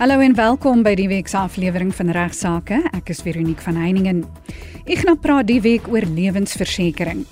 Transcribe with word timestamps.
Hallo 0.00 0.22
en 0.24 0.32
welkom 0.32 0.80
by 0.80 0.94
die 0.96 1.10
week 1.10 1.28
se 1.28 1.36
aflewering 1.36 1.90
van 1.92 2.08
Regsake. 2.16 2.78
Ek 2.96 3.10
is 3.12 3.18
Veronique 3.20 3.60
van 3.60 3.76
Heiningen. 3.76 4.22
Ek 4.88 5.02
gaan 5.02 5.18
praat 5.20 5.44
die 5.50 5.58
week 5.60 5.90
oor 5.92 6.06
lewensversekering. 6.08 7.26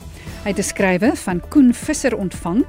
Hy 0.44 0.50
het 0.52 0.58
'n 0.60 0.68
skrywe 0.68 1.16
van 1.16 1.40
Koen 1.48 1.72
Visser 1.72 2.12
ontvang 2.12 2.66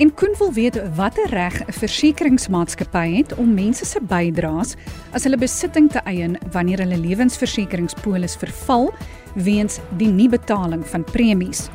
en 0.00 0.14
Koen 0.14 0.32
wil 0.38 0.52
weet 0.52 0.80
watter 0.96 1.28
reg 1.28 1.60
'n 1.60 1.72
versekeringsmaatskappy 1.72 3.16
het 3.16 3.36
om 3.36 3.54
mense 3.54 3.84
se 3.84 4.00
bydraes 4.00 4.74
as 5.12 5.24
hulle 5.24 5.36
besitting 5.36 5.90
te 5.90 6.00
eien 6.06 6.38
wanneer 6.52 6.78
hulle 6.78 6.96
lewensversekeringspolis 6.96 8.36
verval 8.36 8.94
weens 9.34 9.80
die 9.98 10.08
nie-betaling 10.08 10.86
van 10.86 11.04
premies. 11.04 11.68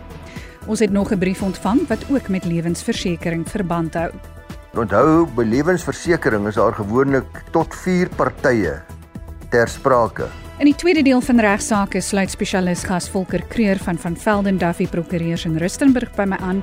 Ons 0.65 0.79
het 0.79 0.91
nog 0.91 1.11
'n 1.11 1.19
brief 1.19 1.43
ontvang 1.43 1.87
wat 1.87 2.09
ook 2.09 2.27
met 2.29 2.45
lewensversekering 2.45 3.45
verband 3.47 3.93
hou. 3.93 4.09
Onthou, 4.77 5.25
by 5.33 5.41
lewensversekering 5.41 6.45
is 6.47 6.57
daar 6.59 6.75
gewoonlik 6.77 7.39
tot 7.51 7.73
4 7.73 8.11
partye 8.15 8.75
ter 9.49 9.69
sprake. 9.71 10.27
In 10.61 10.69
die 10.69 10.75
tweede 10.77 11.01
deel 11.01 11.21
van 11.21 11.39
regsaake 11.41 12.01
sluit 12.01 12.29
spesialis 12.33 12.83
gas 12.85 13.09
Volker 13.09 13.41
Kreur 13.49 13.81
van 13.81 13.97
van 13.97 14.17
Velden 14.17 14.57
Duffy 14.61 14.87
Prokureurs 14.87 15.45
in 15.45 15.57
Rustenburg 15.57 16.13
by 16.15 16.27
my 16.29 16.37
aan 16.37 16.61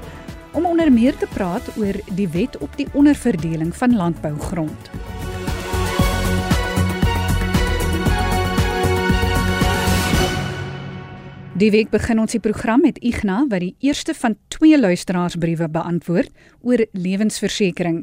om 0.54 0.66
onder 0.66 0.92
meer 0.92 1.16
te 1.18 1.26
praat 1.34 1.72
oor 1.74 1.98
die 2.14 2.28
wet 2.28 2.58
op 2.62 2.76
die 2.78 2.86
onderverdeling 2.92 3.74
van 3.76 3.96
landbougrond. 3.96 4.90
Die 11.54 11.70
week 11.70 11.92
begin 11.92 12.18
ons 12.18 12.32
die 12.34 12.40
program 12.42 12.80
met 12.82 12.96
Igna 12.98 13.44
wat 13.46 13.62
die 13.62 13.76
eerste 13.86 14.10
van 14.18 14.34
twee 14.50 14.74
luisteraarsbriewe 14.74 15.68
beantwoord 15.70 16.32
oor 16.66 16.80
lewensversekering. 16.98 18.00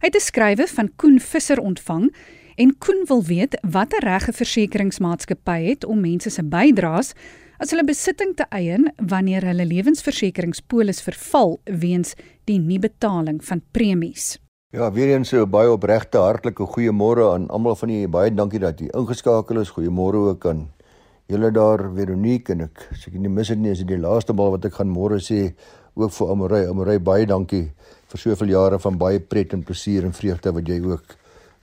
Hy 0.00 0.06
het 0.08 0.16
'n 0.16 0.24
skrywe 0.24 0.66
van 0.66 0.88
Koen 0.96 1.20
Visser 1.20 1.60
ontvang 1.60 2.08
en 2.56 2.78
Koen 2.78 3.04
wil 3.08 3.22
weet 3.22 3.58
watter 3.60 4.00
regte 4.00 4.32
versekeringsmaatskappy 4.32 5.60
het 5.64 5.84
om 5.84 6.00
mense 6.00 6.30
se 6.30 6.42
bydraes 6.42 7.12
as 7.58 7.70
hulle 7.70 7.84
besitting 7.84 8.34
te 8.34 8.46
eien 8.48 8.88
wanneer 8.96 9.44
hulle 9.44 9.66
lewensversekeringspolis 9.66 11.02
verval 11.02 11.60
weens 11.64 12.14
die 12.44 12.58
nie-betaling 12.58 13.44
van 13.44 13.62
premies. 13.70 14.38
Ja, 14.72 14.92
weer 14.92 15.08
eens 15.08 15.28
so 15.28 15.46
baie 15.46 15.70
opregte 15.70 16.18
hartlike 16.18 16.64
goeiemôre 16.64 17.34
aan 17.34 17.48
almal 17.48 17.76
van 17.76 17.88
julle. 17.88 18.08
Baie 18.08 18.34
dankie 18.34 18.58
dat 18.60 18.80
jy 18.80 18.88
ingeskakel 18.92 19.60
is. 19.60 19.70
Goeiemôre 19.70 20.16
ook 20.32 20.46
aan 20.46 20.66
julle 21.28 21.50
daar 21.50 21.82
Veronique 21.94 22.54
en 22.54 22.68
ek 22.68 22.88
as 22.92 23.06
ek 23.08 23.18
nie 23.18 23.32
mis 23.32 23.48
dit 23.52 23.58
nie 23.58 23.74
is 23.74 23.82
dit 23.82 23.92
die 23.94 24.02
laaste 24.02 24.34
maal 24.36 24.54
wat 24.54 24.68
ek 24.68 24.78
gaan 24.78 24.92
môre 24.92 25.18
sê 25.22 25.52
ook 25.96 26.12
vir 26.12 26.32
Amorey 26.32 26.66
Amorey 26.70 26.98
baie 27.02 27.26
dankie 27.26 27.70
vir 28.12 28.22
soveel 28.22 28.52
jare 28.54 28.78
van 28.78 28.98
baie 28.98 29.20
pret 29.20 29.54
en 29.56 29.64
plesier 29.66 30.06
en 30.06 30.14
vreugde 30.14 30.52
wat 30.54 30.68
jy 30.70 30.80
ook 30.84 31.16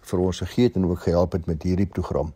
vir 0.09 0.23
ons 0.23 0.43
gegee 0.43 0.69
het 0.69 0.77
en 0.79 0.87
ook 0.89 1.05
gehelp 1.05 1.37
het 1.37 1.47
met 1.47 1.63
hierdie 1.63 1.87
program. 1.87 2.33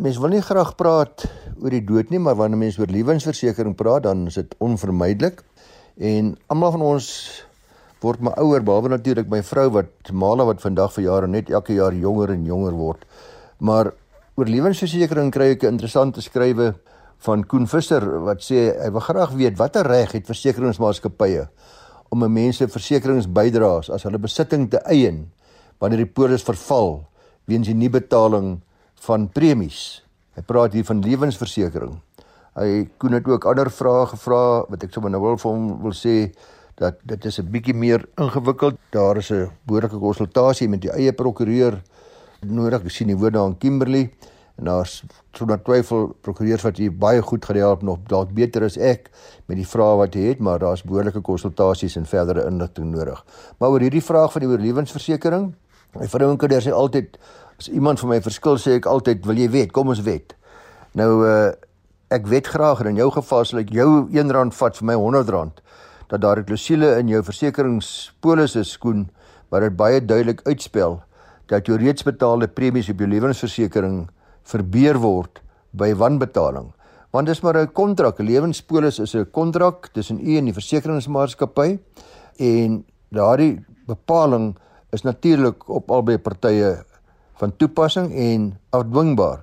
Mens 0.00 0.18
wil 0.22 0.32
nie 0.32 0.42
graag 0.44 0.74
praat 0.78 1.26
oor 1.60 1.74
die 1.74 1.84
dood 1.84 2.12
nie, 2.12 2.20
maar 2.22 2.38
wanneer 2.38 2.60
mense 2.60 2.80
oor 2.80 2.92
lewensversekering 2.92 3.74
praat, 3.76 4.06
dan 4.06 4.26
is 4.30 4.38
dit 4.40 4.54
onvermydelik. 4.62 5.42
En 5.98 6.34
almal 6.48 6.76
van 6.76 6.84
ons 6.94 7.08
word 8.00 8.22
maar 8.24 8.38
ouer, 8.40 8.62
behalwe 8.64 8.94
natuurlik 8.94 9.28
my 9.28 9.42
vrou 9.44 9.66
wat 9.74 10.12
male 10.12 10.46
wat 10.48 10.62
vandag 10.62 10.94
vir 10.94 11.04
jare 11.04 11.28
net 11.28 11.50
elke 11.50 11.76
jaar 11.76 11.96
jonger 11.96 12.32
en 12.32 12.46
jonger 12.48 12.78
word. 12.78 13.04
Maar 13.58 13.92
oor 14.40 14.48
lewensversekering 14.48 15.28
kry 15.28 15.50
ek 15.52 15.64
'n 15.64 15.76
interessante 15.76 16.22
skrywe 16.24 16.72
van 17.26 17.42
Koen 17.44 17.66
Visser 17.68 18.00
wat 18.24 18.40
sê 18.40 18.72
hy 18.72 18.88
wil 18.88 19.04
graag 19.04 19.34
weet 19.36 19.58
watter 19.58 19.84
reg 19.84 20.12
het 20.16 20.24
versekeringsmaatskappye 20.24 21.44
om 22.08 22.24
'n 22.24 22.32
mens 22.32 22.56
se 22.56 22.66
versekeringsbydraes 22.66 23.90
as 23.90 24.04
hulle 24.04 24.18
besitting 24.18 24.70
te 24.70 24.80
eien 24.88 25.28
wanneer 25.78 26.06
die 26.06 26.14
polis 26.14 26.42
verval 26.42 27.04
weens 27.44 27.66
die 27.66 27.74
nie 27.74 27.90
betaling 27.90 28.62
van 29.06 29.28
premies. 29.28 30.02
Hy 30.36 30.42
praat 30.42 30.72
hier 30.72 30.84
van 30.84 31.02
lewensversekering. 31.02 32.00
Hy 32.56 32.88
Koen 32.98 33.12
het 33.12 33.26
ook 33.26 33.44
ander 33.44 33.70
vrae 33.70 34.06
gevra 34.06 34.64
wat 34.70 34.82
ek 34.82 34.92
sommer 34.92 35.10
nou 35.10 35.20
wil 35.20 35.36
vir 35.36 35.52
hom 35.52 35.82
wil 35.82 35.92
sê 35.92 36.32
dat 36.76 36.96
dit 37.04 37.24
is 37.26 37.38
'n 37.40 37.50
bietjie 37.50 37.74
meer 37.74 38.08
ingewikkeld. 38.16 38.78
Daar 38.90 39.18
is 39.18 39.30
'n 39.30 39.50
behoorlike 39.66 39.98
konsultasie 39.98 40.68
met 40.68 40.80
die 40.80 40.92
eie 40.92 41.12
prokureur 41.12 41.82
nodig. 42.46 42.84
Ek 42.84 42.90
sien 42.90 43.08
die 43.08 43.16
woorde 43.16 43.38
aan 43.38 43.58
Kimberley 43.58 44.10
en 44.60 44.68
daar's 44.68 45.00
sonder 45.32 45.58
twyfel 45.64 46.10
prokureurs 46.20 46.64
wat 46.66 46.76
hier 46.76 46.92
baie 46.92 47.22
goed 47.24 47.44
gehelp 47.48 47.82
nog 47.86 48.02
dalk 48.10 48.32
beter 48.36 48.66
as 48.66 48.76
ek 48.76 49.08
met 49.48 49.56
die 49.56 49.66
vrae 49.66 49.96
wat 49.96 50.14
jy 50.14 50.26
het, 50.34 50.42
maar 50.44 50.60
daar's 50.60 50.84
behoorlike 50.84 51.22
konsultasies 51.24 51.96
en 51.96 52.06
verdere 52.06 52.44
inligting 52.46 52.92
nodig. 52.92 53.24
Maar 53.58 53.72
oor 53.72 53.86
hierdie 53.86 54.04
vraag 54.04 54.34
van 54.34 54.44
die 54.44 54.50
oorlewingsversekering, 54.50 55.50
my 55.96 56.08
vrou 56.12 56.28
en 56.30 56.38
kinders 56.38 56.68
sê 56.68 56.74
altyd 56.76 57.16
as 57.56 57.70
iemand 57.72 58.00
van 58.00 58.12
my 58.12 58.20
verskil 58.24 58.60
sê 58.60 58.76
ek 58.78 58.86
altyd, 58.86 59.26
"Wil 59.26 59.36
jy 59.36 59.50
weet? 59.50 59.72
Kom 59.72 59.88
ons 59.88 60.02
weet." 60.02 60.36
Nou 60.94 61.26
uh 61.26 61.52
ek 62.10 62.26
weet 62.26 62.46
graag 62.46 62.80
en 62.80 62.86
in 62.86 62.96
jou 62.96 63.10
geval 63.10 63.44
sal 63.44 63.60
ek 63.60 63.68
jou 63.70 64.08
R1 64.10 64.50
vat 64.50 64.76
vir 64.76 64.86
my 64.86 64.94
R100 64.94 65.60
dat 66.10 66.20
daar 66.20 66.38
'n 66.38 66.44
klousule 66.44 66.98
in 66.98 67.08
jou 67.08 67.22
versekeringspolis 67.22 68.56
is 68.56 68.70
skoen 68.70 69.08
wat 69.50 69.62
dit 69.62 69.76
baie 69.76 70.00
duidelik 70.00 70.40
uitspel 70.42 71.02
dat 71.46 71.66
jou 71.66 71.78
reeds 71.78 72.02
betaalde 72.02 72.48
premies 72.48 72.88
op 72.88 72.98
jou 72.98 73.08
lewensversekering 73.08 74.08
verbeur 74.42 74.98
word 74.98 75.42
by 75.70 75.94
wanbetaling. 75.94 76.72
Want 77.10 77.26
dis 77.26 77.42
maar 77.42 77.56
'n 77.56 77.72
kontrak, 77.72 78.20
'n 78.20 78.26
lewenspolis 78.26 78.98
is 78.98 79.14
'n 79.14 79.30
kontrak 79.30 79.88
tussen 79.92 80.18
u 80.20 80.36
en 80.36 80.44
die 80.44 80.54
versekeringsmaatskappy 80.54 81.78
en 82.38 82.84
daardie 83.08 83.64
bepaling 83.86 84.56
is 84.90 85.02
natuurlik 85.02 85.68
op 85.68 85.90
albei 85.90 86.18
partye 86.18 86.84
van 87.34 87.56
toepassing 87.56 88.12
en 88.14 88.58
afdwingbaar. 88.70 89.42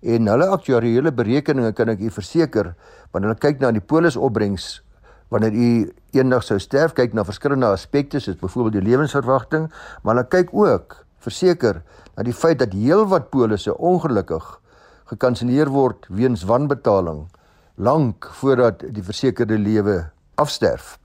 En 0.00 0.26
hulle 0.26 0.46
aktuariële 0.46 1.12
berekeninge 1.12 1.72
kan 1.72 1.88
ek 1.88 2.00
u 2.00 2.10
verseker, 2.10 2.74
wanneer 3.10 3.30
hulle 3.30 3.40
kyk 3.40 3.60
na 3.60 3.72
die 3.72 3.80
polisopbrengs 3.80 4.82
wanneer 5.28 5.52
u 5.52 5.92
eendag 6.16 6.42
sou 6.42 6.58
sterf, 6.58 6.94
kyk 6.96 7.12
na 7.12 7.24
verskillende 7.24 7.66
aspekte 7.66 8.20
soos 8.20 8.38
byvoorbeeld 8.40 8.78
die 8.78 8.90
lewensverwagting, 8.90 9.68
maar 10.02 10.14
hulle 10.14 10.28
kyk 10.28 10.54
ook 10.54 11.04
verseker 11.24 11.82
dat 12.14 12.24
die 12.26 12.36
feit 12.36 12.58
dat 12.58 12.74
heelwat 12.76 13.30
polisse 13.30 13.74
ongelukkig 13.74 14.46
gekanselleer 15.10 15.70
word 15.72 16.06
weens 16.08 16.44
wanbetaling 16.48 17.26
lank 17.78 18.28
voordat 18.40 18.82
die 18.94 19.02
versekerde 19.02 19.58
lewe 19.58 20.10
afsterf. 20.34 20.96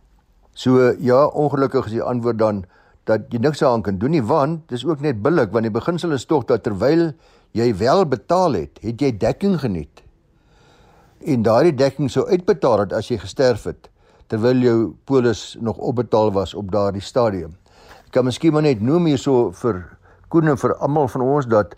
So 0.54 0.94
ja, 1.00 1.26
ongelukkig 1.26 1.86
is 1.90 1.98
die 1.98 2.06
antwoord 2.06 2.38
dan 2.38 2.64
dat 3.10 3.28
jy 3.34 3.42
niks 3.44 3.64
aan 3.66 3.84
kan 3.84 3.98
doen 4.00 4.14
nie 4.16 4.24
want 4.24 4.68
dis 4.72 4.86
ook 4.88 5.02
net 5.04 5.22
billik 5.24 5.52
want 5.52 5.68
die 5.68 5.74
beginsel 5.74 6.14
is 6.16 6.26
tog 6.26 6.46
dat 6.48 6.64
terwyl 6.64 7.12
jy 7.54 7.70
wel 7.78 8.06
betaal 8.10 8.56
het, 8.58 8.80
het 8.82 9.02
jy 9.02 9.12
dekking 9.18 9.60
geniet. 9.62 10.02
En 11.24 11.44
daardie 11.46 11.76
dekking 11.76 12.10
sou 12.12 12.26
uitbetaal 12.28 12.86
het 12.86 12.94
as 12.94 13.10
jy 13.12 13.20
gesterf 13.22 13.68
het 13.70 13.90
terwyl 14.32 14.64
jou 14.64 14.78
polis 15.06 15.54
nog 15.62 15.78
opbetaal 15.78 16.32
was 16.34 16.54
op 16.58 16.72
daardie 16.72 17.04
stadium. 17.04 17.54
Ek 18.08 18.16
kan 18.18 18.26
miskien 18.26 18.54
maar 18.56 18.66
net 18.66 18.82
noem 18.82 19.12
hierso 19.12 19.52
vir 19.62 19.84
Koen 20.34 20.50
en 20.50 20.58
vir 20.58 20.74
almal 20.82 21.08
van 21.14 21.22
ons 21.22 21.46
dat 21.46 21.76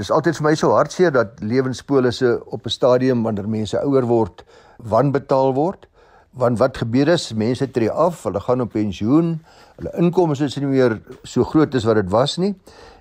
dis 0.00 0.10
altyd 0.10 0.38
vir 0.38 0.46
my 0.46 0.54
so 0.56 0.72
hartseer 0.72 1.12
dat 1.12 1.42
lewenspolisse 1.44 2.38
op 2.46 2.66
'n 2.66 2.72
stadium 2.72 3.22
wanneer 3.22 3.48
mense 3.48 3.76
ouer 3.76 4.06
word 4.08 4.44
wanbetaal 4.78 5.52
word. 5.54 5.86
Want 6.32 6.58
wat 6.58 6.76
gebeur 6.76 7.08
is 7.08 7.32
mense 7.34 7.70
tree 7.70 7.90
af, 7.90 8.22
hulle 8.22 8.40
gaan 8.40 8.60
op 8.60 8.72
pensioen, 8.72 9.40
hulle 9.76 9.92
inkomste 9.98 10.44
is 10.44 10.56
nie 10.56 10.66
meer 10.66 11.00
so 11.24 11.44
groot 11.44 11.74
as 11.74 11.84
wat 11.84 11.96
dit 11.96 12.10
was 12.10 12.38
nie 12.38 12.54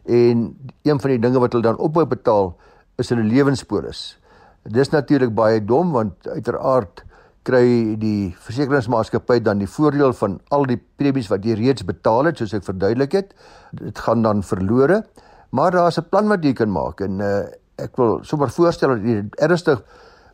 en 0.06 0.58
een 0.84 1.00
van 1.00 1.10
die 1.10 1.20
dinge 1.20 1.40
wat 1.40 1.54
hulle 1.54 1.64
dan 1.64 1.78
opbou 1.78 2.06
betaal 2.06 2.56
is 2.98 3.10
hulle 3.10 3.24
lewenspolis. 3.24 4.18
Dis 4.64 4.90
natuurlik 4.90 5.34
baie 5.36 5.62
dom 5.66 5.92
want 5.92 6.28
uiteraard 6.28 7.04
kry 7.48 7.96
die 8.00 8.36
versekeringsmaatskappy 8.46 9.40
dan 9.46 9.62
die 9.62 9.70
voordeel 9.70 10.14
van 10.14 10.40
al 10.54 10.68
die 10.70 10.78
premies 10.78 11.30
wat 11.32 11.46
jy 11.46 11.56
reeds 11.60 11.86
betaal 11.88 12.30
het 12.30 12.42
soos 12.42 12.54
ek 12.54 12.68
verduidelik 12.68 13.16
het. 13.16 13.34
Dit 13.72 14.00
gaan 14.06 14.26
dan 14.26 14.44
verlore. 14.44 15.04
Maar 15.52 15.72
daar's 15.72 15.98
'n 15.98 16.10
plan 16.10 16.28
wat 16.28 16.44
jy 16.44 16.54
kan 16.54 16.70
maak 16.70 17.02
en 17.02 17.20
uh, 17.20 17.48
ek 17.78 17.98
wil 17.98 18.20
sommer 18.24 18.50
voorstel 18.50 18.90
dat 18.90 19.04
jy 19.04 19.24
ernstig 19.42 19.82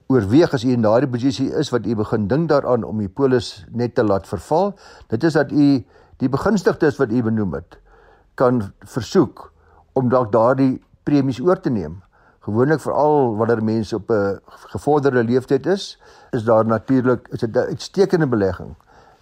oorweeg 0.08 0.54
as 0.54 0.62
jy 0.62 0.74
in 0.74 0.82
daardie 0.82 1.10
posisie 1.10 1.50
is 1.54 1.72
wat 1.74 1.86
jy 1.86 1.96
begin 1.96 2.28
dink 2.28 2.50
daaraan 2.50 2.84
om 2.84 3.00
die 3.00 3.10
polis 3.10 3.66
net 3.72 3.96
te 3.96 4.04
laat 4.04 4.28
verval. 4.28 4.76
Dit 5.08 5.24
is 5.24 5.34
dat 5.34 5.52
jy 5.52 5.86
die 6.18 6.30
begunstigdes 6.30 6.98
wat 6.98 7.12
jy 7.12 7.22
benoem 7.22 7.54
het 7.54 7.80
kan 8.36 8.74
versoek 8.86 9.52
om 9.94 10.10
dalk 10.10 10.32
daardie 10.32 10.82
premies 11.04 11.40
oor 11.40 11.60
te 11.62 11.70
neem 11.70 12.02
gewoonlik 12.46 12.82
veral 12.82 13.36
wanneer 13.38 13.64
mense 13.64 13.96
op 13.96 14.10
'n 14.12 14.40
gevorderde 14.46 15.24
leeftyd 15.24 15.66
is, 15.66 15.98
is 16.32 16.44
daar 16.44 16.66
natuurlik 16.66 17.28
is 17.32 17.40
dit 17.40 17.56
'n 17.56 17.70
uitstekende 17.72 18.28
belegging 18.28 18.76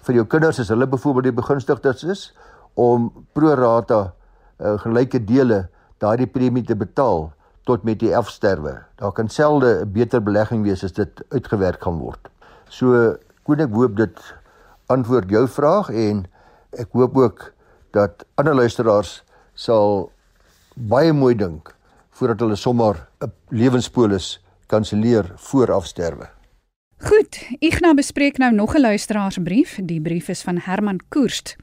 vir 0.04 0.16
jou 0.16 0.26
kinders 0.26 0.60
as 0.60 0.68
hulle 0.68 0.88
byvoorbeeld 0.88 1.24
die 1.24 1.40
begunstigdes 1.42 2.04
is 2.04 2.36
om 2.74 3.12
pro 3.34 3.54
rata 3.56 4.14
uh, 4.60 4.78
gelyke 4.84 5.24
dele 5.24 5.68
daardie 6.04 6.28
premie 6.28 6.64
te 6.64 6.76
betaal 6.76 7.32
tot 7.64 7.84
met 7.84 8.00
die 8.00 8.12
erfsterwe. 8.12 8.84
Daar 9.00 9.12
kan 9.12 9.30
selde 9.30 9.86
'n 9.86 9.92
beter 9.92 10.24
belegging 10.24 10.64
wees 10.64 10.84
as 10.84 10.92
dit 10.92 11.24
uitgewerk 11.30 11.82
gaan 11.82 12.00
word. 12.00 12.30
So 12.70 13.16
kon 13.44 13.60
ek 13.60 13.72
hoop 13.72 13.96
dit 13.96 14.20
antwoord 14.88 15.30
jou 15.30 15.48
vraag 15.48 15.90
en 15.90 16.26
ek 16.72 16.92
hoop 16.92 17.18
ook 17.18 17.54
dat 17.92 18.26
ander 18.36 18.56
luisteraars 18.56 19.24
sal 19.54 20.12
baie 20.76 21.14
mooi 21.14 21.36
dink 21.36 21.76
voordat 22.14 22.40
hulle 22.40 22.56
sommer 22.56 23.08
'n 23.22 23.32
lewenspolis 23.50 24.40
kanselleer 24.68 25.32
voor 25.36 25.72
afsterwe. 25.72 26.30
Goed, 26.98 27.48
Ignas 27.60 27.94
bespreek 27.94 28.38
nou 28.38 28.54
nog 28.54 28.76
'n 28.76 28.82
luisteraarsbrief. 28.82 29.80
Die 29.84 30.02
brief 30.02 30.28
is 30.28 30.42
van 30.42 30.58
Herman 30.58 31.00
Koerst. 31.10 31.56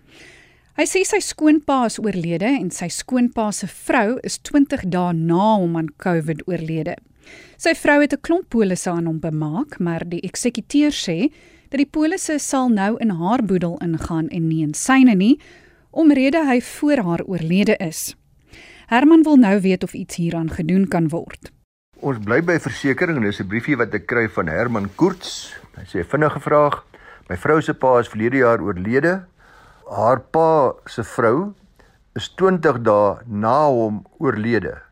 Hy 0.76 0.85
sê 0.87 1.00
sy 1.05 1.19
skoonpa 1.20 1.85
is 1.85 1.99
oorlede 1.99 2.44
en 2.44 2.70
sy 2.70 2.88
skoonpa 2.88 3.50
se 3.50 3.67
vrou 3.67 4.19
is 4.23 4.38
20 4.38 4.85
dae 4.88 5.12
na 5.12 5.56
hom 5.56 5.76
aan 5.76 5.88
COVID 5.97 6.47
oorlede. 6.47 6.96
Sy 7.56 7.75
vrou 7.75 8.00
het 8.00 8.12
'n 8.12 8.20
klomp 8.20 8.49
polisse 8.49 8.91
aan 8.91 9.06
hom 9.06 9.19
bemaak, 9.20 9.79
maar 9.79 10.08
die 10.08 10.20
eksekuteur 10.20 10.93
sê 10.93 11.32
dat 11.69 11.79
die 11.79 11.91
polisse 11.91 12.38
sal 12.38 12.69
nou 12.69 12.96
in 12.99 13.11
haar 13.11 13.43
boedel 13.43 13.79
ingaan 13.79 14.29
en 14.29 14.49
nie 14.49 14.62
in 14.62 14.75
syne 14.75 15.14
nie, 15.14 15.38
omrede 15.91 16.46
hy 16.46 16.61
voor 16.61 16.96
haar 16.96 17.23
oorlede 17.26 17.76
is. 17.76 18.14
Herman 18.90 19.22
wil 19.22 19.37
nou 19.37 19.60
weet 19.60 19.82
of 19.82 19.92
iets 19.92 20.16
hieraan 20.16 20.50
gedoen 20.50 20.88
kan 20.88 21.08
word. 21.08 21.52
Ons 22.02 22.19
bly 22.26 22.40
by 22.42 22.56
versekerings 22.58 23.20
en 23.20 23.22
dis 23.22 23.38
'n 23.38 23.46
briefie 23.46 23.76
wat 23.78 23.94
ek 23.94 24.06
kry 24.06 24.26
van 24.28 24.48
Herman 24.50 24.88
Koorts. 24.96 25.54
Hy 25.78 25.84
sê 25.87 26.02
vinnige 26.02 26.40
vraag. 26.40 26.82
My 27.28 27.37
vrou 27.37 27.60
se 27.62 27.75
pa 27.75 28.00
is 28.00 28.08
verlede 28.08 28.42
jaar 28.42 28.58
oorlede. 28.60 29.22
Haar 29.87 30.20
pa 30.20 30.72
se 30.87 31.04
vrou 31.04 31.54
is 32.16 32.28
20 32.34 32.82
dae 32.82 33.22
na 33.26 33.69
hom 33.69 34.06
oorlede. 34.19 34.82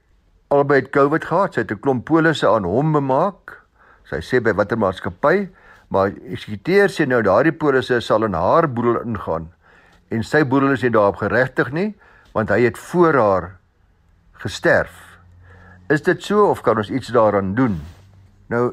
Albei 0.48 0.80
het 0.80 0.90
COVID 0.90 1.24
gehad. 1.24 1.54
Sy 1.54 1.60
het 1.60 1.72
'n 1.72 1.80
klomp 1.80 2.04
polisse 2.04 2.46
aan 2.46 2.64
hom 2.64 2.92
bemaak. 2.92 3.66
Sy 4.04 4.20
sê 4.20 4.40
by 4.40 4.54
watter 4.54 4.78
maatskappy, 4.78 5.48
maar 5.88 6.12
eksekuteur 6.30 6.88
sê 6.88 7.04
nou 7.06 7.22
daardie 7.22 7.52
polisse 7.52 8.00
sal 8.00 8.24
in 8.24 8.34
haar 8.34 8.68
boedel 8.68 9.02
ingaan 9.02 9.50
en 10.08 10.22
sy 10.22 10.44
boedel 10.44 10.72
is 10.72 10.82
nie 10.82 10.90
daarop 10.90 11.16
geregtig 11.16 11.72
nie, 11.72 11.94
want 12.32 12.48
hy 12.48 12.60
het 12.60 12.78
voor 12.78 13.14
haar 13.14 13.57
gesterf. 14.43 14.94
Is 15.88 16.02
dit 16.05 16.23
so 16.23 16.49
of 16.50 16.61
kan 16.62 16.76
ons 16.76 16.90
iets 16.90 17.12
daaraan 17.14 17.55
doen? 17.56 17.79
Nou, 18.52 18.73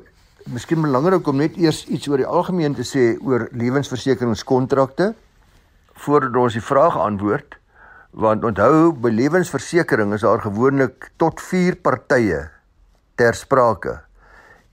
miskien 0.52 0.82
belangrik 0.84 1.28
om 1.28 1.40
net 1.42 1.58
eers 1.58 1.86
iets 1.88 2.08
oor 2.12 2.22
die 2.22 2.28
algemeen 2.28 2.76
te 2.76 2.86
sê 2.86 3.14
oor 3.24 3.48
lewensversekeringskontrakte 3.56 5.14
voordat 6.06 6.36
ons 6.42 6.58
die 6.58 6.64
vraag 6.64 6.98
antwoord. 7.00 7.56
Want 8.16 8.46
onthou, 8.48 8.94
by 9.04 9.12
lewensversekering 9.12 10.14
is 10.16 10.24
daar 10.24 10.44
gewoonlik 10.44 11.10
tot 11.20 11.42
4 11.44 11.80
partye 11.84 12.46
ter 13.20 13.36
sprake. 13.36 13.98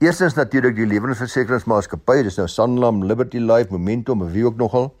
Eerstens 0.03 0.35
natuurlik 0.35 0.75
die 0.75 0.87
lewensversekeringsmaatskappy, 0.87 2.21
dis 2.27 2.37
nou 2.39 2.47
Sanlam, 2.51 3.03
Liberty 3.07 3.39
Life, 3.39 3.71
Momentum, 3.71 4.25
wie 4.31 4.45
ook 4.45 4.59
nogal. 4.59 4.91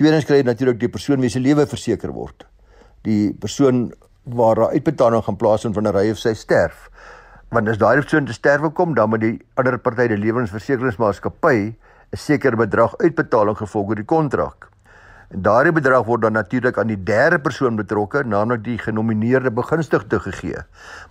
Tweedens 0.00 0.24
kry 0.28 0.40
jy 0.40 0.46
natuurlik 0.48 0.78
die 0.80 0.92
persoon 0.92 1.20
wie 1.20 1.32
se 1.32 1.40
lewe 1.40 1.66
verseker 1.68 2.12
word. 2.16 2.46
Die 3.04 3.34
persoon 3.36 3.90
waar 4.34 4.54
daar 4.54 4.70
uitbetaling 4.70 5.24
gaan 5.24 5.36
plaasvind 5.36 5.74
wanneer 5.74 5.94
hy 5.94 6.10
of 6.10 6.18
sy 6.18 6.34
sterf. 6.34 6.88
Want 7.48 7.68
as 7.68 7.78
daai 7.80 8.00
persoon 8.00 8.26
te 8.28 8.32
sterwe 8.36 8.70
kom, 8.70 8.94
dan 8.94 9.08
moet 9.08 9.20
die 9.20 9.36
ander 9.56 9.78
party, 9.78 10.08
die 10.08 10.20
lewensversekeringsmaatskappy, 10.20 11.58
'n 12.12 12.16
sekere 12.16 12.56
bedrag 12.56 12.96
uitbetaling 12.96 13.56
gevolg 13.56 13.88
oor 13.88 13.94
die 13.94 14.04
kontrak. 14.04 14.68
En 15.28 15.42
daardie 15.44 15.72
bedrag 15.72 16.06
word 16.06 16.22
dan 16.22 16.32
natuurlik 16.32 16.78
aan 16.78 16.88
die 16.88 17.02
derde 17.04 17.38
persoon 17.38 17.76
betrokke, 17.76 18.22
naamlik 18.24 18.62
die 18.64 18.78
genomineerde 18.78 19.50
begunstigde 19.50 20.20
gegee. 20.20 20.56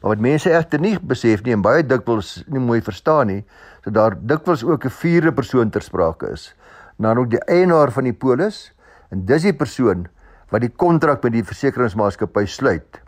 Maar 0.01 0.15
wat 0.15 0.19
mense 0.19 0.49
egter 0.49 0.79
nie 0.79 0.97
besef 0.99 1.43
nie 1.45 1.53
en 1.53 1.61
baie 1.61 1.85
dikwels 1.85 2.43
nie 2.47 2.59
mooi 2.59 2.81
verstaan 2.81 3.27
nie, 3.27 3.43
dat 3.85 3.93
daar 3.93 4.17
dikwels 4.17 4.63
ook 4.63 4.85
'n 4.85 4.89
vierde 4.89 5.31
persoon 5.31 5.69
ter 5.69 5.81
sprake 5.81 6.31
is, 6.31 6.55
naamlik 6.97 7.29
die 7.29 7.45
eienaar 7.45 7.91
van 7.91 8.03
die 8.03 8.13
polis 8.13 8.73
en 9.11 9.25
dis 9.25 9.41
die 9.41 9.53
persoon 9.53 10.07
wat 10.49 10.61
die 10.61 10.73
kontrak 10.75 11.23
met 11.23 11.33
die 11.33 11.43
versekeringsmaatskappy 11.43 12.45
sluit. 12.45 13.06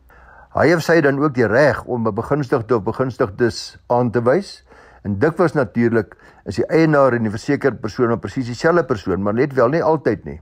Hy 0.59 0.65
het 0.73 0.81
sy 0.83 0.97
dan 0.99 1.21
ook 1.21 1.37
die 1.37 1.47
reg 1.47 1.85
om 1.87 2.07
'n 2.07 2.13
begunstigde 2.13 2.75
of 2.75 2.83
begunstigdes 2.83 3.79
aan 3.87 4.11
te 4.11 4.19
wys. 4.21 4.65
En 5.03 5.15
dikwels 5.19 5.53
natuurlik 5.53 6.17
is 6.45 6.55
die 6.55 6.65
eienaar 6.65 7.13
en 7.13 7.23
die 7.23 7.31
versekerde 7.31 7.79
persoon 7.79 8.11
op 8.11 8.21
presies 8.21 8.45
dieselfde 8.45 8.83
persoon, 8.83 9.23
maar 9.23 9.33
net 9.33 9.53
wel 9.53 9.69
nie 9.69 9.83
altyd 9.83 10.25
nie. 10.25 10.41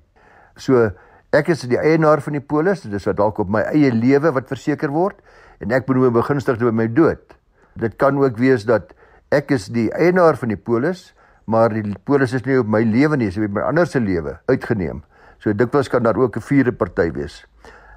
So 0.55 0.89
ek 1.29 1.47
is 1.47 1.61
die 1.61 1.77
eienaar 1.77 2.21
van 2.21 2.33
die 2.33 2.41
polis, 2.41 2.81
dis 2.81 3.05
wat 3.05 3.17
dalk 3.17 3.37
op 3.39 3.49
my 3.49 3.61
eie 3.61 3.93
lewe 3.93 4.31
wat 4.31 4.47
verseker 4.47 4.89
word 4.89 5.21
en 5.59 5.71
ek 5.71 5.85
benoem 5.85 6.05
'n 6.05 6.13
begunstigde 6.13 6.65
by 6.65 6.71
my 6.71 6.87
dood. 6.87 7.37
Dit 7.75 7.95
kan 7.97 8.17
ook 8.17 8.37
wees 8.37 8.65
dat 8.65 8.93
ek 9.29 9.51
is 9.51 9.67
die 9.67 9.91
eienaar 9.93 10.35
van 10.35 10.49
die 10.49 10.57
polis, 10.57 11.13
maar 11.45 11.69
die 11.69 11.93
polis 12.03 12.33
is 12.33 12.45
nie 12.45 12.57
op 12.57 12.67
my 12.67 12.81
lewe 12.81 13.17
nie, 13.17 13.25
dit 13.25 13.37
is 13.37 13.45
op 13.45 13.53
my 13.53 13.61
ander 13.61 13.85
se 13.85 13.99
lewe 13.99 14.39
uitgeneem. 14.47 15.03
So 15.37 15.53
dikwels 15.53 15.89
kan 15.89 16.03
daar 16.03 16.17
ook 16.17 16.37
'n 16.37 16.41
vierde 16.41 16.71
party 16.71 17.11
wees. 17.11 17.45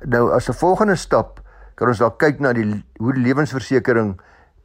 Nou 0.05 0.33
as 0.33 0.49
'n 0.49 0.53
volgende 0.53 0.97
stap 0.97 1.41
kan 1.81 1.89
ons 1.89 2.03
dalk 2.03 2.19
kyk 2.21 2.43
na 2.45 2.53
die 2.53 2.67
hoe 3.01 3.15
die 3.17 3.23
lewensversekering 3.25 4.19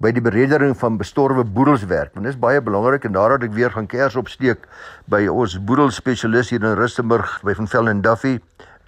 by 0.03 0.11
die 0.11 0.23
bereddering 0.23 0.73
van 0.75 0.97
bestorwe 0.99 1.45
boedels 1.47 1.85
werk. 1.87 2.11
Want 2.13 2.27
dit 2.27 2.33
is 2.33 2.39
baie 2.39 2.59
belangrik 2.59 3.05
en 3.07 3.15
daarom 3.15 3.45
ek 3.47 3.55
weer 3.55 3.71
gaan 3.71 3.87
kers 3.87 4.17
opsteek 4.19 4.67
by 5.11 5.23
ons 5.31 5.55
boedelspesialis 5.63 6.51
hier 6.51 6.59
in 6.59 6.75
Rustenburg 6.75 7.37
by 7.47 7.55
van 7.55 7.71
Velden 7.71 8.03
Duffy 8.03 8.35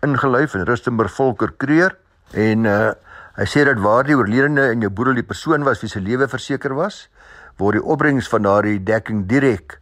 ingeluif 0.04 0.58
en 0.60 0.68
Rustenburg 0.68 1.14
Volker 1.16 1.56
Kreer 1.58 1.96
en 2.36 2.68
uh 2.68 2.96
hy 3.38 3.46
sê 3.46 3.62
dat 3.68 3.78
waar 3.78 4.02
die 4.02 4.16
oorledene 4.18 4.72
in 4.74 4.82
jou 4.82 4.90
boedel 4.90 5.20
die 5.20 5.28
persoon 5.30 5.62
was 5.62 5.84
wie 5.84 5.92
se 5.92 6.00
lewe 6.02 6.26
verseker 6.26 6.74
was, 6.74 7.04
word 7.62 7.78
die 7.78 7.84
opbrengs 7.86 8.26
van 8.32 8.48
daardie 8.48 8.80
dekking 8.82 9.28
direk 9.30 9.76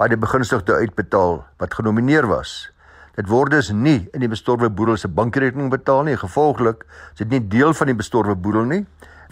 aan 0.00 0.14
die 0.14 0.16
begunstigde 0.16 0.78
uitbetaal 0.80 1.42
wat 1.60 1.76
genomineer 1.76 2.24
was. 2.24 2.70
Dit 3.16 3.30
word 3.32 3.54
dus 3.54 3.70
nie 3.72 4.02
in 4.12 4.20
die 4.20 4.28
bestorwe 4.28 4.68
boedel 4.68 4.98
se 5.00 5.08
bankrekening 5.08 5.70
betaal 5.72 6.02
nie. 6.04 6.18
Gevolglik 6.20 6.84
is 7.14 7.22
dit 7.22 7.30
nie 7.32 7.40
deel 7.40 7.72
van 7.74 7.88
die 7.88 7.96
bestorwe 7.96 8.36
boedel 8.36 8.68
nie 8.68 8.82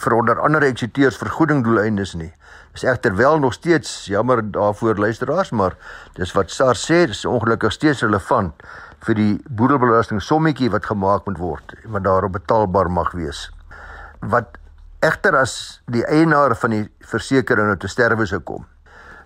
vir 0.01 0.17
onder 0.17 0.41
andere 0.43 0.67
eksiteurs 0.73 1.19
vergoeding 1.21 1.61
doeleindes 1.65 2.15
nie. 2.19 2.33
Dis 2.75 2.83
egter 2.89 3.15
wel 3.17 3.39
nog 3.39 3.53
steeds 3.55 4.09
jammer 4.11 4.43
daarvoor 4.43 4.99
luisteraars, 4.99 5.53
maar 5.53 5.77
dis 6.17 6.33
wat 6.35 6.51
SARS 6.51 6.83
sê, 6.89 7.05
dis 7.07 7.25
ongelukkig 7.29 7.73
steeds 7.77 8.03
relevant 8.03 8.65
vir 9.05 9.21
die 9.21 9.33
boedelbelasting 9.49 10.23
sommetjie 10.25 10.73
wat 10.73 10.89
gemaak 10.89 11.29
moet 11.29 11.39
word 11.39 11.77
wat 11.85 12.09
daarop 12.09 12.35
betaalbaar 12.41 12.91
mag 12.91 13.13
wees. 13.13 13.51
Wat 14.21 14.57
egter 15.05 15.37
as 15.37 15.83
die 15.93 16.07
eienaar 16.09 16.57
van 16.57 16.73
die 16.73 16.85
versekering 17.05 17.69
nou 17.69 17.79
te 17.79 17.93
sterwe 17.93 18.27
sou 18.27 18.41
kom, 18.41 18.65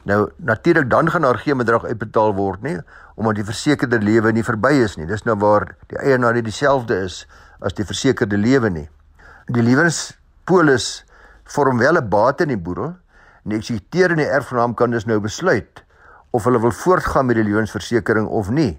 Nou 0.08 0.30
natuurlik 0.36 0.90
dan 0.90 1.10
gaan 1.10 1.20
daar 1.20 1.38
geen 1.38 1.56
bedrag 1.56 1.84
uitbetaal 1.84 2.34
word 2.34 2.62
nie 2.62 2.78
omdat 3.18 3.40
die 3.40 3.46
versekerde 3.48 3.98
lewe 3.98 4.30
nie 4.32 4.46
verby 4.46 4.76
is 4.84 4.94
nie. 4.96 5.06
Dis 5.10 5.24
nou 5.26 5.34
waar 5.42 5.72
die 5.90 5.98
eienaar 5.98 6.36
nie 6.36 6.44
dieselfde 6.46 7.00
is 7.02 7.24
as 7.58 7.74
die 7.74 7.86
versekerde 7.86 8.38
lewe 8.38 8.70
nie. 8.70 8.86
Die 9.50 9.64
lewenspolis 9.64 11.02
vorm 11.50 11.82
wel 11.82 11.98
'n 11.98 12.08
bate 12.08 12.46
in 12.46 12.54
die 12.54 12.62
boedel 12.62 12.94
en 13.42 13.50
die 13.50 13.58
eksekuteur 13.58 14.10
en 14.10 14.22
die 14.22 14.30
erfgenaam 14.38 14.74
kan 14.74 14.90
dus 14.90 15.06
nou 15.06 15.18
besluit 15.20 15.82
of 16.30 16.44
hulle 16.44 16.60
wil 16.60 16.70
voortgaan 16.70 17.26
met 17.26 17.36
die 17.36 17.44
lewensversekering 17.44 18.28
of 18.28 18.50
nie. 18.50 18.78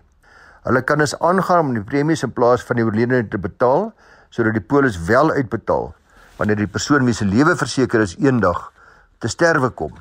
Hulle 0.63 0.81
kan 0.81 0.97
dus 0.97 1.19
aangaan 1.19 1.59
om 1.59 1.73
die 1.73 1.83
premies 1.83 2.23
in 2.23 2.31
plaas 2.31 2.63
van 2.63 2.75
die 2.75 2.85
oorledene 2.85 3.27
te 3.27 3.37
betaal 3.37 3.91
sodat 4.29 4.53
die 4.53 4.61
polis 4.61 4.99
wel 5.03 5.31
uitbetaal 5.31 5.93
wanneer 6.37 6.55
die 6.55 6.67
persoon 6.67 7.05
wie 7.05 7.13
se 7.13 7.25
lewe 7.25 7.55
verseker 7.55 7.99
is 7.99 8.15
eendag 8.15 8.71
te 9.17 9.27
sterwe 9.27 9.69
kom. 9.69 9.91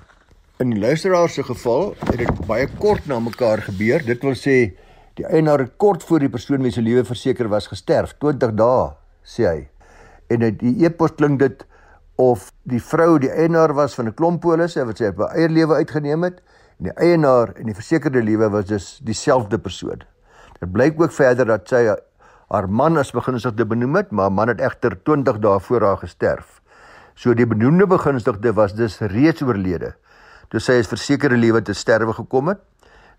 In 0.58 0.72
die 0.72 0.80
luisteraar 0.80 1.28
se 1.30 1.44
geval 1.46 1.92
het 2.00 2.16
dit 2.18 2.38
baie 2.48 2.66
kort 2.82 3.04
na 3.06 3.20
mekaar 3.22 3.60
gebeur. 3.62 4.02
Dit 4.02 4.24
wil 4.26 4.34
sê 4.34 4.54
die 5.14 5.26
eienaar 5.30 5.62
het 5.62 5.76
kort 5.78 6.02
voor 6.02 6.24
die 6.24 6.30
persoon 6.34 6.64
wie 6.66 6.72
se 6.74 6.82
lewe 6.82 7.04
verseker 7.06 7.46
was 7.52 7.68
gesterf, 7.70 8.16
20 8.18 8.56
dae, 8.58 8.88
sê 9.22 9.46
hy. 9.46 9.60
En 10.26 10.42
dit 10.42 10.56
die 10.58 10.72
epos 10.82 11.14
klink 11.14 11.38
dit 11.38 11.62
of 12.18 12.48
die 12.66 12.80
vrou 12.82 13.20
die 13.22 13.30
eienaar 13.30 13.70
was 13.78 13.94
van 13.94 14.10
'n 14.10 14.16
klomp 14.18 14.40
polisse 14.42 14.82
wat 14.88 14.98
sy 14.98 15.12
op 15.12 15.22
haar 15.22 15.36
eie 15.38 15.48
lewe 15.48 15.78
uitgeneem 15.78 16.26
het 16.26 16.42
en 16.80 16.90
die 16.90 16.96
eienaar 17.06 17.54
en 17.54 17.70
die 17.70 17.78
versekerde 17.78 18.22
lewe 18.22 18.50
was 18.50 18.66
dus 18.66 18.98
dieselfde 18.98 19.58
persoon. 19.58 20.02
Dit 20.58 20.72
blyk 20.72 21.00
ook 21.00 21.12
verder 21.12 21.46
dat 21.46 21.68
sy 21.68 21.86
haar 22.50 22.68
man 22.68 22.98
as 22.98 23.14
begunstigde 23.14 23.64
benoem 23.64 23.94
het, 23.94 24.10
maar 24.10 24.32
man 24.32 24.48
het 24.48 24.60
egter 24.60 24.98
20 25.04 25.38
dae 25.38 25.60
voor 25.60 25.82
haar 25.82 26.02
gesterf. 26.02 26.60
So 27.14 27.34
die 27.34 27.46
benoemde 27.46 27.86
begunstigde 27.86 28.52
was 28.52 28.74
dus 28.74 28.98
reeds 28.98 29.42
oorlede 29.42 29.94
toe 30.48 30.60
sy 30.60 30.78
is 30.80 30.90
versekerde 30.90 31.36
lewe 31.36 31.62
te 31.62 31.74
sterwe 31.76 32.14
gekom 32.16 32.52
het. 32.52 32.60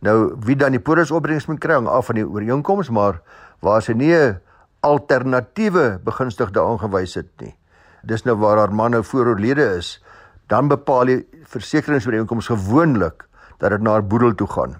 Nou 0.05 0.35
wie 0.45 0.55
dan 0.55 0.75
die 0.75 0.83
polisopbrengs 0.83 1.47
moet 1.49 1.59
kry 1.59 1.75
af 1.75 2.09
van 2.09 2.15
die 2.15 2.27
ooreenkoms, 2.27 2.89
maar 2.89 3.21
waar 3.61 3.81
sy 3.81 3.93
nie 3.93 4.13
'n 4.15 4.39
alternatiewe 4.81 5.99
begunstigde 6.03 6.61
aangewys 6.61 7.15
het 7.15 7.29
nie. 7.41 7.55
Dis 8.03 8.23
nou 8.23 8.35
waar 8.35 8.57
haar 8.57 8.73
man 8.73 8.91
nou 8.91 9.03
vooroorlede 9.03 9.75
is, 9.77 10.03
dan 10.47 10.67
bepaal 10.67 11.05
die 11.05 11.27
versekeringsooreenkoms 11.43 12.47
gewoonlik 12.47 13.25
dat 13.59 13.71
dit 13.71 13.81
na 13.81 13.91
haar 13.91 14.07
boedel 14.07 14.35
toe 14.35 14.47
gaan. 14.47 14.79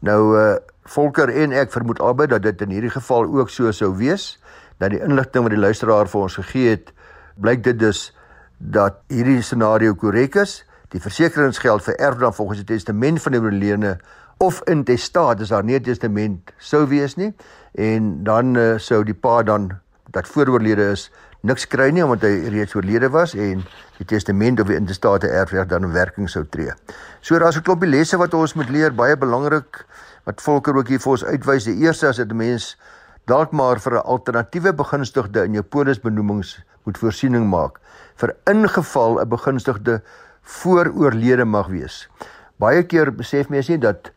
Nou 0.00 0.36
uh 0.38 0.56
Volker 0.88 1.28
en 1.28 1.52
ek 1.52 1.68
vermoed 1.68 2.00
albei 2.00 2.26
dat 2.26 2.42
dit 2.42 2.62
in 2.64 2.70
hierdie 2.70 2.90
geval 2.90 3.26
ook 3.28 3.50
so 3.50 3.70
sou 3.76 3.90
wees. 3.96 4.38
Dat 4.80 4.90
die 4.90 5.02
inligting 5.04 5.44
wat 5.44 5.52
die 5.52 5.60
luisteraar 5.60 6.08
vir 6.08 6.20
ons 6.20 6.38
gegee 6.40 6.70
het, 6.70 6.92
blyk 7.36 7.60
dit 7.62 7.78
dus 7.78 8.16
dat 8.56 9.02
hierdie 9.12 9.42
scenario 9.42 9.94
korrek 9.94 10.38
is 10.40 10.64
die 10.88 11.00
versekeringsgeld 11.00 11.82
vererf 11.82 12.18
dan 12.18 12.34
volgens 12.34 12.58
die 12.58 12.74
testament 12.74 13.22
van 13.22 13.32
die 13.32 13.40
oorledene 13.40 13.98
of 14.38 14.62
in 14.70 14.84
testaat 14.84 15.40
as 15.40 15.48
daar 15.48 15.64
nie 15.64 15.76
'n 15.76 15.82
testament 15.82 16.52
sou 16.58 16.86
wees 16.86 17.16
nie 17.16 17.34
en 17.74 18.24
dan 18.24 18.56
uh, 18.56 18.78
sou 18.78 19.04
die 19.04 19.14
pa 19.14 19.42
dan 19.42 19.80
dat 20.10 20.28
vooroorlede 20.28 20.90
is 20.90 21.10
niks 21.40 21.66
kry 21.70 21.90
nie 21.90 22.02
omdat 22.02 22.30
hy 22.30 22.50
reeds 22.50 22.74
oorlede 22.74 23.10
was 23.14 23.34
en 23.34 23.62
die 23.98 24.06
testament 24.06 24.60
of 24.60 24.66
die 24.66 24.76
intestate 24.76 25.28
erfreg 25.28 25.68
dan 25.70 25.84
in 25.86 25.92
werking 25.92 26.28
sou 26.30 26.44
tree. 26.44 26.72
So 27.20 27.38
daar's 27.38 27.56
'n 27.56 27.62
klompie 27.62 27.88
lesse 27.88 28.16
wat 28.16 28.34
ons 28.34 28.54
moet 28.54 28.68
leer, 28.68 28.94
baie 28.94 29.16
belangrik 29.16 29.86
wat 30.24 30.40
Volker 30.42 30.76
ook 30.76 30.88
hier 30.88 31.00
vir 31.00 31.10
ons 31.10 31.24
uitwys. 31.24 31.64
Die 31.64 31.78
eerste 31.84 32.08
is 32.08 32.16
dat 32.16 32.30
'n 32.30 32.36
mens 32.36 32.76
dalk 33.26 33.52
maar 33.52 33.78
vir 33.78 33.92
'n 33.92 34.04
alternatiewe 34.04 34.72
begunstigde 34.72 35.44
in 35.44 35.52
jou 35.52 35.62
polisbenoemings 35.62 36.60
moet 36.84 36.98
voorsiening 36.98 37.48
maak 37.50 37.78
vir 38.16 38.34
ingeval 38.46 39.20
'n 39.20 39.28
begunstigde 39.28 40.02
vooroorlede 40.48 41.44
mag 41.44 41.68
wees. 41.72 42.06
Baie 42.58 42.82
keer 42.88 43.12
besef 43.14 43.50
mense 43.52 43.72
nie 43.72 43.82
dat 43.82 44.10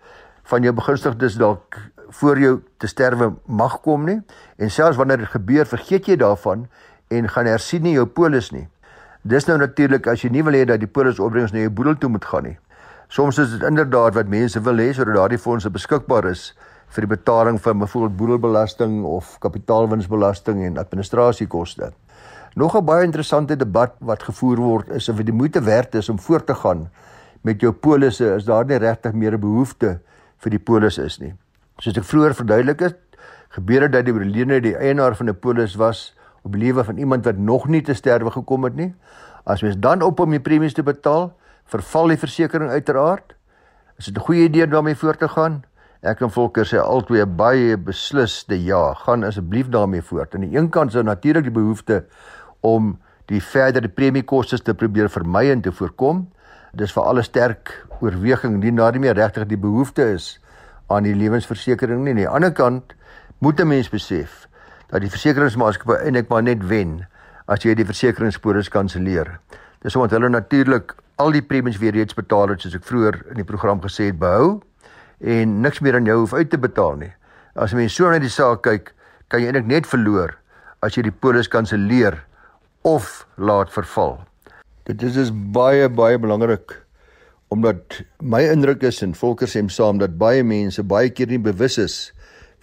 van 0.51 0.63
jou 0.65 0.73
begunstigdes 0.75 1.37
dalk 1.39 1.77
voor 2.21 2.39
jou 2.39 2.53
te 2.79 2.87
sterwe 2.87 3.31
mag 3.47 3.77
kom 3.85 4.07
nie 4.07 4.19
en 4.57 4.71
selfs 4.71 4.99
wanneer 4.99 5.23
dit 5.23 5.33
gebeur 5.35 5.67
vergeet 5.67 6.07
jy 6.07 6.17
daarvan 6.19 6.65
en 7.11 7.29
gaan 7.29 7.49
hersien 7.51 7.83
nie 7.83 7.95
jou 7.97 8.07
polis 8.07 8.51
nie. 8.55 8.67
Dis 9.21 9.45
nou 9.47 9.59
natuurlik 9.61 10.07
as 10.07 10.23
jy 10.23 10.31
nie 10.33 10.43
wil 10.43 10.55
hê 10.57 10.65
dat 10.65 10.81
die 10.81 10.89
polis 10.89 11.19
opbrengs 11.19 11.53
na 11.53 11.65
jou 11.65 11.73
boedel 11.77 11.99
toe 11.99 12.09
moet 12.09 12.25
gaan 12.25 12.47
nie. 12.49 12.57
Soms 13.11 13.37
is 13.43 13.51
dit 13.53 13.63
inderdaad 13.67 14.15
wat 14.15 14.31
mense 14.31 14.59
wil 14.63 14.79
hê 14.79 14.91
sodat 14.95 15.17
daardie 15.19 15.41
fondse 15.41 15.69
beskikbaar 15.69 16.29
is 16.31 16.51
vir 16.95 17.05
die 17.05 17.11
betaling 17.11 17.59
van 17.61 17.83
byvoorbeeld 17.83 18.17
boedelbelasting 18.19 19.01
of 19.07 19.35
kapitaalwinsbelasting 19.43 20.63
en 20.65 20.79
administrasiekoste. 20.79 21.91
Nog 22.55 22.75
'n 22.75 22.85
baie 22.85 23.03
interessante 23.03 23.55
debat 23.55 23.93
wat 23.99 24.23
gevoer 24.23 24.57
word 24.57 24.89
is 24.89 25.09
of 25.09 25.15
dit 25.15 25.25
die 25.25 25.35
moeite 25.35 25.61
werd 25.61 25.95
is 25.95 26.09
om 26.09 26.19
voort 26.19 26.45
te 26.45 26.55
gaan 26.55 26.89
met 27.41 27.61
jou 27.61 27.71
polisse 27.73 28.25
is 28.35 28.45
daar 28.45 28.65
nie 28.65 28.77
regtig 28.77 29.13
meer 29.13 29.33
'n 29.33 29.39
behoefte 29.39 29.99
vir 30.37 30.49
die 30.49 30.59
polis 30.59 30.97
is 30.97 31.19
nie. 31.19 31.33
Soos 31.77 31.97
ek 31.97 32.03
vroeër 32.03 32.33
verduidelik 32.33 32.79
het, 32.79 32.97
gebeur 33.49 33.79
dit 33.79 33.91
dat 33.91 34.05
die 34.05 34.13
oorledene 34.13 34.61
die 34.61 34.75
eienaar 34.75 35.15
van 35.15 35.29
'n 35.29 35.39
polis 35.39 35.75
was 35.75 36.13
op 36.43 36.51
die 36.53 36.61
lewe 36.61 36.83
van 36.83 36.97
iemand 36.97 37.25
wat 37.25 37.37
nog 37.37 37.67
nie 37.67 37.81
te 37.81 37.93
sterwe 37.93 38.31
gekom 38.31 38.63
het 38.63 38.75
nie. 38.75 38.93
As 39.45 39.61
mens 39.61 39.75
dan 39.79 40.01
op 40.01 40.19
om 40.19 40.29
die 40.29 40.39
premies 40.39 40.73
te 40.73 40.83
betaal, 40.83 41.33
verval 41.65 42.07
die 42.07 42.17
versekerings 42.17 42.71
uiteraard. 42.71 43.35
Is 43.97 44.05
dit 44.05 44.17
'n 44.17 44.21
goeie 44.21 44.43
idee 44.43 44.63
om 44.63 44.69
daarmee 44.69 44.95
voort 44.95 45.19
te 45.19 45.27
gaan? 45.27 45.63
Ek 46.01 46.21
en 46.21 46.31
Volker 46.31 46.65
sê 46.65 46.79
altyd 46.81 47.35
baie 47.37 47.77
besliste 47.77 48.63
ja, 48.63 48.93
gaan 48.93 49.23
asseblief 49.23 49.69
daarmee 49.69 50.01
voort. 50.01 50.35
Aan 50.35 50.41
die 50.41 50.57
een 50.57 50.69
kant 50.69 50.87
is 50.87 50.93
daar 50.93 51.03
natuurlik 51.03 51.43
die 51.43 51.51
behoefte 51.51 52.05
om 52.61 52.95
die 53.31 53.41
verdere 53.41 53.89
premiekoste 53.89 54.59
te 54.59 54.73
probeer 54.73 55.09
vermy 55.09 55.49
en 55.51 55.61
te 55.61 55.71
voorkom. 55.71 56.25
Dis 56.77 56.93
vir 56.95 57.03
alle 57.03 57.23
sterk 57.23 57.73
oorweging 58.01 58.59
nie 58.63 58.71
na 58.71 58.89
die 58.91 59.01
meer 59.01 59.15
regtig 59.15 59.47
die 59.49 59.59
behoefte 59.59 60.07
is 60.15 60.37
aan 60.91 61.03
die 61.07 61.15
lewensversekering 61.15 62.03
nie. 62.03 62.11
Aan 62.11 62.23
die 62.23 62.29
ander 62.29 62.51
kant 62.51 62.95
moet 63.39 63.59
'n 63.59 63.67
mens 63.67 63.89
besef 63.89 64.47
dat 64.91 65.01
die 65.01 65.09
versekeringsmaatskappy 65.09 66.03
eintlik 66.03 66.29
maar 66.29 66.43
net 66.43 66.67
wen 66.67 67.05
as 67.47 67.63
jy 67.63 67.75
die 67.75 67.85
versekeringspolis 67.85 68.69
kanselleer. 68.69 69.39
Dis 69.81 69.95
omdat 69.95 70.11
hulle 70.11 70.29
natuurlik 70.29 70.95
al 71.15 71.31
die 71.31 71.41
premies 71.41 71.77
weer 71.77 71.93
reeds 71.93 72.13
betaal 72.13 72.49
het 72.49 72.61
soos 72.61 72.75
ek 72.75 72.83
vroeër 72.83 73.21
in 73.31 73.35
die 73.35 73.47
program 73.47 73.81
gesê 73.81 74.09
het 74.11 74.19
behou 74.19 74.61
en 75.19 75.61
niks 75.61 75.79
meer 75.79 75.95
aan 75.95 76.05
jou 76.05 76.19
hoef 76.19 76.33
uit 76.33 76.49
te 76.49 76.57
betaal 76.57 76.95
nie. 76.95 77.13
As 77.55 77.71
jy 77.71 77.77
mens 77.77 77.95
so 77.95 78.09
na 78.09 78.19
die 78.19 78.29
saak 78.29 78.61
kyk, 78.63 78.93
kan 79.27 79.41
jy 79.41 79.47
eintlik 79.47 79.65
net 79.65 79.87
verloor 79.87 80.37
as 80.81 80.95
jy 80.97 81.03
die 81.03 81.11
polis 81.11 81.47
kanselleer 81.47 82.17
of 82.81 83.27
laat 83.35 83.71
verval. 83.73 84.19
Dit 84.83 85.01
is 85.01 85.13
dus 85.13 85.31
baie 85.33 85.89
baie 85.89 86.19
belangrik 86.19 86.79
omdat 87.51 87.99
my 88.23 88.39
indruk 88.47 88.83
is 88.87 89.01
en 89.03 89.11
volker 89.15 89.49
sê 89.49 89.61
saam 89.67 89.99
dat 89.99 90.15
baie 90.17 90.43
mense 90.43 90.83
baie 90.83 91.09
keer 91.11 91.27
nie 91.27 91.39
bewus 91.39 91.77
is 91.77 92.13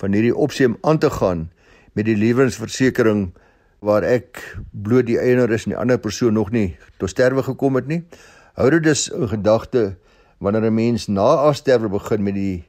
van 0.01 0.15
hierdie 0.17 0.35
opsie 0.35 0.67
om 0.67 0.79
aan 0.81 0.99
te 0.99 1.11
gaan 1.11 1.51
met 1.93 2.07
die 2.09 2.17
lewensversekering 2.17 3.29
waar 3.85 4.03
ek 4.03 4.41
bloot 4.73 5.07
die 5.07 5.19
eienaar 5.21 5.53
is 5.55 5.67
en 5.67 5.75
die 5.75 5.81
ander 5.81 6.01
persoon 6.01 6.35
nog 6.35 6.51
nie 6.51 6.77
tot 6.99 7.13
sterwe 7.13 7.45
gekom 7.47 7.77
het 7.79 7.87
nie. 7.87 8.03
Hou 8.59 8.71
dit 8.75 8.83
dus 8.83 9.09
in 9.13 9.29
gedagte 9.29 9.97
wanneer 10.39 10.71
'n 10.71 10.75
mens 10.75 11.07
na 11.07 11.29
afsterwe 11.47 11.89
begin 11.89 12.23
met 12.23 12.35
die 12.35 12.65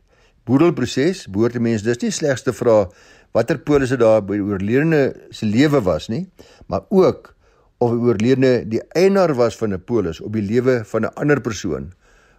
boedelproses, 0.45 1.27
behoort 1.27 1.55
'n 1.55 1.61
mens 1.61 1.81
dus 1.81 2.01
nie 2.01 2.11
slegs 2.11 2.43
te 2.43 2.53
vra 2.53 2.89
watter 3.31 3.57
polisse 3.57 3.97
daar 3.97 4.21
by 4.21 4.37
oorledene 4.37 5.13
se 5.29 5.45
lewe 5.45 5.81
was 5.81 6.07
nie, 6.07 6.29
maar 6.67 6.81
ook 6.89 7.35
of 7.79 7.91
'n 7.91 8.01
oorledene 8.03 8.67
die 8.67 8.81
eienaar 8.91 9.33
was 9.35 9.55
van 9.55 9.73
'n 9.73 9.83
polis 9.83 10.19
op 10.21 10.33
die 10.33 10.43
lewe 10.43 10.81
van 10.85 11.01
'n 11.01 11.13
ander 11.13 11.41
persoon 11.41 11.91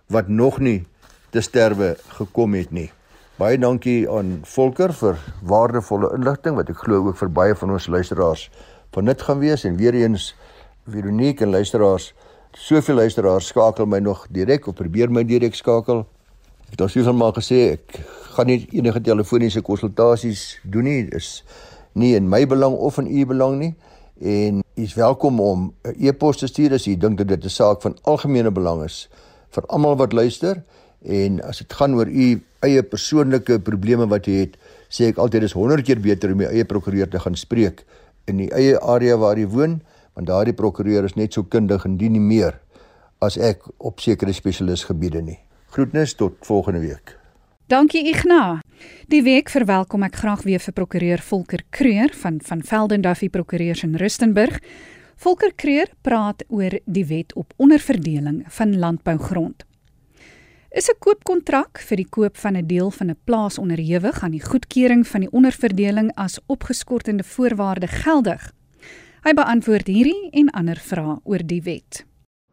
wat 0.07 0.29
nog 0.29 0.59
nie 0.59 0.85
te 1.31 1.41
sterwe 1.41 1.97
gekom 2.09 2.55
het 2.55 2.71
nie. 2.71 2.91
Baie 3.37 3.59
dankie 3.59 4.11
aan 4.11 4.41
Volker 4.43 4.93
vir 4.93 5.17
waardevolle 5.43 6.13
inligting 6.17 6.57
wat 6.57 6.69
ek 6.69 6.77
glo 6.77 7.07
ook 7.07 7.17
vir 7.17 7.31
baie 7.31 7.55
van 7.55 7.71
ons 7.71 7.87
luisteraars 7.87 8.51
van 8.93 9.05
nut 9.05 9.23
gaan 9.23 9.39
wees 9.39 9.65
en 9.65 9.77
weer 9.77 9.95
eens 9.95 10.35
Veronique 10.89 11.45
en 11.45 11.51
luisteraars 11.51 12.15
soveel 12.53 12.95
luisteraars 12.95 13.47
skakel 13.47 13.87
my 13.87 13.99
nog 13.99 14.27
direk 14.31 14.67
of 14.67 14.75
probeer 14.75 15.11
my 15.11 15.25
direk 15.25 15.55
skakel. 15.55 16.07
Ek 16.65 16.71
het 16.71 16.81
al 16.81 16.89
soveel 16.89 17.15
maal 17.15 17.33
gesê 17.33 17.73
ek 17.73 18.01
gaan 18.37 18.47
nie 18.47 18.67
enige 18.73 19.01
telefoniese 19.01 19.63
konsultasies 19.63 20.61
doen 20.65 20.85
nie. 20.85 21.05
Dit 21.05 21.15
is 21.15 21.45
nie 21.93 22.15
in 22.15 22.29
my 22.29 22.47
belang 22.47 22.75
of 22.75 22.99
in 22.99 23.07
u 23.07 23.27
belang 23.27 23.59
nie 23.59 23.75
en 24.21 24.63
u 24.75 24.83
is 24.83 24.95
welkom 24.95 25.41
om 25.41 25.73
'n 25.83 25.95
e-pos 25.99 26.37
te 26.37 26.47
stuur 26.47 26.73
as 26.73 26.87
u 26.87 26.97
dink 26.97 27.19
dat 27.19 27.29
dit 27.29 27.45
'n 27.45 27.49
saak 27.49 27.83
van 27.83 27.97
algemene 28.03 28.51
belang 28.51 28.85
is 28.85 29.09
vir 29.51 29.67
almal 29.67 29.97
wat 29.97 30.13
luister. 30.13 30.63
En 31.03 31.43
as 31.43 31.59
dit 31.59 31.73
gaan 31.73 31.95
oor 31.95 32.09
u 32.09 32.43
eie 32.61 32.83
persoonlike 32.83 33.61
probleme 33.61 34.07
wat 34.07 34.27
jy 34.27 34.33
het 34.33 34.57
sê 34.89 35.09
ek 35.09 35.17
altyd 35.17 35.43
is 35.43 35.53
100 35.53 35.83
keer 35.83 36.01
beter 36.01 36.33
om 36.33 36.41
jou 36.41 36.51
eie 36.51 36.65
prokureur 36.65 37.09
te 37.09 37.19
gaan 37.19 37.35
spreek 37.35 37.85
in 38.25 38.37
die 38.37 38.51
eie 38.51 38.81
area 38.81 39.17
waar 39.17 39.39
jy 39.39 39.47
woon 39.47 39.81
want 40.15 40.27
daardie 40.27 40.55
prokureur 40.55 41.05
is 41.05 41.15
net 41.15 41.33
so 41.33 41.43
kundig 41.43 41.85
en 41.85 41.97
dien 41.97 42.13
nie 42.13 42.21
meer 42.21 42.61
as 43.21 43.39
ek 43.39 43.63
op 43.79 44.01
sekere 44.01 44.33
spesialisgebiede 44.33 45.23
nie. 45.23 45.39
Groetnis 45.71 46.15
tot 46.15 46.37
volgende 46.41 46.81
week. 46.81 47.17
Dankie 47.69 48.09
Ignas. 48.09 48.61
Die 49.07 49.23
week 49.23 49.51
verwelkom 49.51 50.03
ek 50.03 50.17
graag 50.17 50.43
weer 50.43 50.63
vir 50.63 50.73
prokureur 50.73 51.19
Volker 51.19 51.65
Kreur 51.71 52.13
van 52.23 52.41
van 52.45 52.63
Velden 52.63 53.03
Duffy 53.03 53.29
Prokureurs 53.29 53.83
in 53.83 53.97
Rustenburg. 53.97 54.61
Volker 55.17 55.53
Kreur 55.55 55.91
praat 56.03 56.45
oor 56.49 56.79
die 56.87 57.05
wet 57.07 57.35
op 57.35 57.53
onderverdeling 57.57 58.45
van 58.49 58.79
landbougrond. 58.79 59.65
Is 60.71 60.89
'n 60.89 60.99
koopkontrak 60.99 61.79
vir 61.79 61.97
die 61.97 62.09
koop 62.09 62.37
van 62.37 62.57
'n 62.57 62.67
deel 62.67 62.91
van 62.91 63.11
'n 63.11 63.19
plaas 63.25 63.59
onderhewig 63.59 64.23
aan 64.23 64.31
die 64.31 64.45
goedkeuring 64.45 65.07
van 65.07 65.21
die 65.21 65.33
onderverdeling 65.33 66.13
as 66.15 66.39
opgeskortende 66.47 67.25
voorwaarde 67.25 67.87
geldig? 67.87 68.53
Hy 69.23 69.33
beantwoord 69.33 69.87
hierdie 69.87 70.31
en 70.31 70.51
ander 70.51 70.77
vrae 70.77 71.19
oor 71.25 71.43
die 71.45 71.63
wet. 71.63 72.05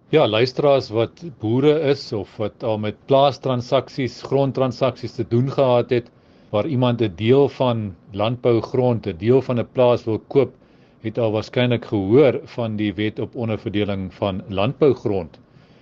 Ja, 0.10 0.28
luisteraars 0.28 0.90
wat 0.90 1.24
boere 1.40 1.80
is 1.80 2.14
of 2.14 2.38
wat 2.38 2.64
al 2.64 2.78
met 2.78 2.96
plaastransaksies, 3.06 4.22
grondtransaksies 4.22 5.12
te 5.12 5.26
doen 5.28 5.52
gehad 5.52 5.90
het 5.90 6.10
waar 6.50 6.68
iemand 6.68 7.02
'n 7.02 7.14
deel 7.16 7.50
van 7.50 7.96
landbougrond, 8.12 9.08
'n 9.08 9.18
deel 9.18 9.42
van 9.42 9.60
'n 9.60 9.68
plaas 9.72 10.04
wil 10.04 10.20
koop, 10.28 10.54
het 11.02 11.18
al 11.18 11.32
waarskynlik 11.32 11.86
gehoor 11.86 12.40
van 12.44 12.76
die 12.76 12.94
wet 12.94 13.20
op 13.20 13.36
onderverdeling 13.36 14.14
van 14.14 14.42
landbougrond. 14.48 15.40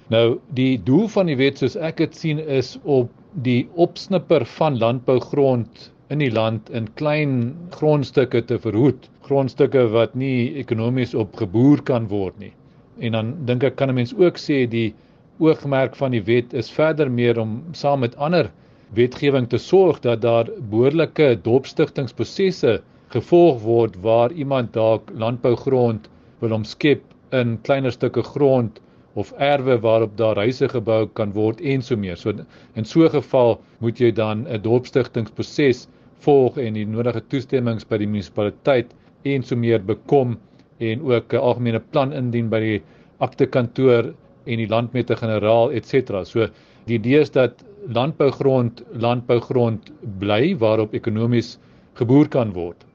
Nou, 0.07 0.39
die 0.53 0.84
doel 0.84 1.07
van 1.07 1.25
die 1.25 1.38
wet 1.38 1.57
soos 1.57 1.75
ek 1.75 1.98
dit 1.98 2.15
sien 2.15 2.39
is 2.39 2.75
op 2.84 3.10
die 3.31 3.67
opsnipper 3.74 4.45
van 4.45 4.77
landbougrond 4.77 5.91
in 6.13 6.22
die 6.22 6.31
land 6.31 6.69
in 6.69 6.88
klein 6.93 7.55
grondstukke 7.69 8.43
te 8.45 8.60
verhoed, 8.62 9.10
grondstukke 9.25 9.88
wat 9.89 10.13
nie 10.13 10.53
ekonomies 10.62 11.15
opgeboer 11.17 11.81
kan 11.81 12.07
word 12.07 12.38
nie. 12.39 12.53
En 13.00 13.17
dan 13.17 13.34
dink 13.45 13.63
ek 13.63 13.75
kan 13.75 13.89
'n 13.89 13.95
mens 13.95 14.13
ook 14.13 14.38
sê 14.38 14.67
die 14.69 14.93
oogmerk 15.39 15.95
van 15.95 16.12
die 16.12 16.24
wet 16.24 16.53
is 16.53 16.69
verder 16.72 17.12
meer 17.12 17.39
om 17.39 17.63
saam 17.72 18.00
met 18.00 18.15
ander 18.15 18.51
wetgewing 18.93 19.49
te 19.49 19.57
sorg 19.57 19.99
dat 19.99 20.21
daar 20.21 20.49
behoorlike 20.69 21.39
dopstigtingsprosesse 21.43 22.81
gevolg 23.13 23.61
word 23.61 23.95
waar 24.01 24.31
iemand 24.31 24.73
dalk 24.73 25.09
landbougrond 25.13 26.09
wil 26.39 26.51
omskep 26.51 27.01
in 27.31 27.57
kleiner 27.61 27.91
stukke 27.91 28.23
grond 28.23 28.79
of 29.15 29.31
erwe 29.39 29.77
waarop 29.79 30.17
daar 30.17 30.35
huise 30.35 30.67
gebou 30.69 31.05
kan 31.17 31.31
word 31.33 31.61
en 31.61 31.81
so 31.81 31.95
meer. 31.95 32.17
So 32.17 32.33
in 32.75 32.85
so 32.85 33.05
'n 33.05 33.09
geval 33.09 33.61
moet 33.79 33.99
jy 33.99 34.11
dan 34.11 34.45
'n 34.47 34.61
dopstigtingsproses 34.61 35.87
volg 36.19 36.57
en 36.57 36.73
die 36.73 36.85
nodige 36.85 37.21
toestemmings 37.29 37.85
by 37.85 37.97
die 37.97 38.07
munisipaliteit 38.07 38.93
en 39.23 39.43
so 39.43 39.55
meer 39.55 39.79
bekom 39.79 40.37
en 40.79 41.01
ook 41.01 41.33
'n 41.33 41.37
algemene 41.37 41.79
plan 41.79 42.13
indien 42.13 42.49
by 42.49 42.59
die 42.59 42.81
aktekantoor 43.19 44.13
en 44.45 44.57
die 44.57 44.67
landmete 44.67 45.15
generaal 45.15 45.71
et 45.71 45.85
cetera. 45.85 46.23
So 46.23 46.47
die 46.85 46.95
idee 46.99 47.19
is 47.19 47.31
dat 47.31 47.63
landbougrond 47.87 48.83
landbougrond 48.91 49.91
bly 50.19 50.55
waarop 50.57 50.93
ekonomies 50.93 51.57
geboer 51.99 52.27
kan 52.27 52.53
word. 52.53 52.85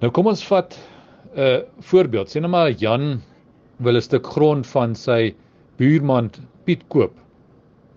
Nou 0.00 0.10
kom 0.10 0.26
ons 0.26 0.44
vat 0.48 0.74
'n 0.74 1.40
uh, 1.40 1.58
voorbeeld. 1.80 2.28
Sien 2.28 2.42
nou 2.42 2.50
maar 2.50 2.70
Jan 2.70 3.20
wil 3.78 3.96
'n 3.96 4.02
stuk 4.02 4.26
grond 4.26 4.66
van 4.66 4.94
sy 4.94 5.34
buurman 5.76 6.30
Piet 6.64 6.82
koop 6.88 7.12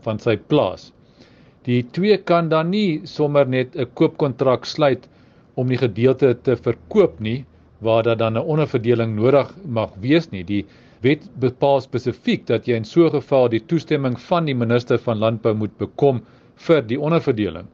van 0.03 0.19
sy 0.19 0.37
plaas. 0.37 0.91
Die 1.63 1.83
twee 1.95 2.17
kan 2.17 2.49
dan 2.49 2.69
nie 2.69 3.01
sommer 3.07 3.47
net 3.47 3.75
'n 3.75 3.87
koopkontrak 3.93 4.65
sluit 4.65 5.07
om 5.55 5.67
die 5.67 5.77
gedeelte 5.77 6.33
te 6.43 6.55
verkoop 6.55 7.19
nie, 7.19 7.45
waar 7.79 8.03
daar 8.03 8.17
dan 8.17 8.37
'n 8.37 8.47
onderverdeling 8.53 9.15
nodig 9.15 9.55
mag 9.65 9.91
wees 10.01 10.31
nie. 10.31 10.43
Die 10.43 10.65
wet 11.01 11.23
bepaal 11.39 11.81
spesifiek 11.81 12.45
dat 12.47 12.67
jy 12.67 12.75
in 12.75 12.85
so 12.85 13.05
'n 13.05 13.11
geval 13.11 13.49
die 13.49 13.59
toestemming 13.59 14.19
van 14.19 14.45
die 14.45 14.55
minister 14.55 14.97
van 14.97 15.19
landbou 15.19 15.53
moet 15.53 15.77
bekom 15.77 16.21
vir 16.55 16.81
die 16.81 16.99
onderverdeling. 16.99 17.67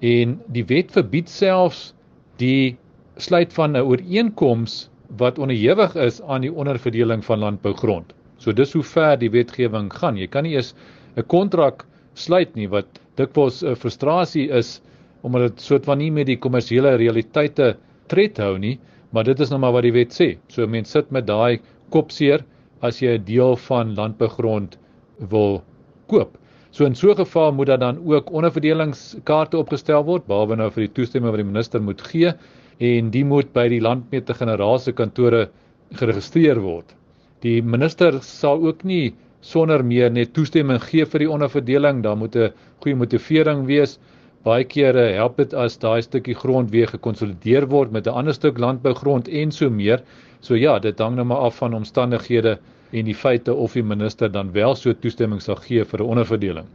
En 0.00 0.40
die 0.48 0.64
wet 0.64 0.92
verbied 0.92 1.28
selfs 1.28 1.94
die 2.38 2.76
sluit 3.16 3.52
van 3.52 3.76
'n 3.76 3.84
ooreenkoms 3.84 4.88
wat 5.18 5.38
onderhewig 5.38 5.94
is 5.96 6.22
aan 6.22 6.40
die 6.40 6.52
onderverdeling 6.52 7.24
van 7.24 7.38
landbougrond. 7.38 8.12
So 8.38 8.52
dis 8.52 8.72
hoe 8.72 8.82
ver 8.82 9.18
die 9.18 9.30
wetgewing 9.30 9.92
gaan. 9.92 10.16
Jy 10.16 10.26
kan 10.26 10.44
nie 10.44 10.54
eens 10.56 10.74
'n 11.16 11.26
kontrak 11.26 11.84
sluit 12.14 12.54
nie 12.54 12.68
wat 12.68 12.86
dikwels 13.16 13.62
'n 13.62 13.76
frustrasie 13.76 14.48
is 14.50 14.80
omdat 15.22 15.40
dit 15.40 15.60
soort 15.60 15.84
van 15.84 15.98
nie 15.98 16.10
met 16.10 16.26
die 16.26 16.38
kommersiële 16.38 16.96
realiteite 16.96 17.76
tred 18.08 18.38
hou 18.38 18.58
nie, 18.58 18.78
maar 19.12 19.24
dit 19.24 19.40
is 19.40 19.50
nou 19.50 19.60
maar 19.60 19.72
wat 19.72 19.82
die 19.82 19.92
wet 19.92 20.14
sê. 20.16 20.38
So 20.48 20.66
mense 20.66 20.90
sit 20.90 21.10
met 21.10 21.26
daai 21.26 21.60
kopseer 21.90 22.44
as 22.80 23.02
jy 23.02 23.18
'n 23.18 23.24
deel 23.24 23.56
van 23.56 23.94
landbougrond 23.94 24.78
wil 25.18 25.62
koop. 26.06 26.38
So 26.70 26.84
in 26.86 26.94
so 26.94 27.10
'n 27.10 27.16
geval 27.16 27.52
moet 27.52 27.66
daar 27.66 27.78
dan 27.78 27.98
ook 28.06 28.30
onderverdelingskaarte 28.30 29.56
opgestel 29.56 30.04
word, 30.04 30.26
behalwe 30.26 30.56
nou 30.56 30.70
vir 30.70 30.86
die 30.86 30.92
toestemming 30.92 31.32
wat 31.32 31.42
die 31.42 31.52
minister 31.52 31.82
moet 31.82 32.02
gee 32.02 32.32
en 32.78 33.10
die 33.10 33.24
moet 33.24 33.52
by 33.52 33.68
die 33.68 33.80
landmeter-generaal 33.80 34.78
se 34.78 34.92
kantore 34.92 35.48
geregistreer 35.92 36.60
word. 36.60 36.94
Die 37.42 37.62
minister 37.62 38.22
sal 38.22 38.62
ook 38.62 38.84
nie 38.84 39.14
sonder 39.40 39.84
meer 39.84 40.10
net 40.10 40.32
toestemming 40.36 40.80
gee 40.84 41.04
vir 41.04 41.18
die 41.18 41.30
onderverdeling, 41.30 42.02
daar 42.02 42.16
moet 42.16 42.36
'n 42.36 42.52
goeie 42.80 42.96
motivering 42.96 43.66
wees. 43.66 43.98
Baie 44.44 44.64
kere 44.64 45.12
help 45.16 45.36
dit 45.36 45.54
as 45.54 45.76
daai 45.76 46.02
stukkie 46.02 46.34
grond 46.34 46.70
weer 46.70 46.86
gekonsolideer 46.86 47.66
word 47.66 47.90
met 47.92 48.06
'n 48.06 48.14
ander 48.14 48.34
stuk 48.34 48.58
landbougrond 48.58 49.28
en 49.28 49.50
so 49.52 49.70
meer. 49.70 50.02
So 50.40 50.54
ja, 50.54 50.78
dit 50.78 50.98
hang 50.98 51.16
nou 51.16 51.24
maar 51.24 51.38
af 51.48 51.56
van 51.56 51.74
omstandighede 51.74 52.58
en 52.92 53.04
die 53.04 53.14
feite 53.14 53.54
of 53.54 53.72
die 53.78 53.82
minister 53.82 54.30
dan 54.32 54.52
wel 54.52 54.74
so 54.74 54.92
toestemming 54.92 55.40
sal 55.42 55.56
gee 55.66 55.84
vir 55.84 56.00
'n 56.00 56.10
onderverdeling. 56.14 56.68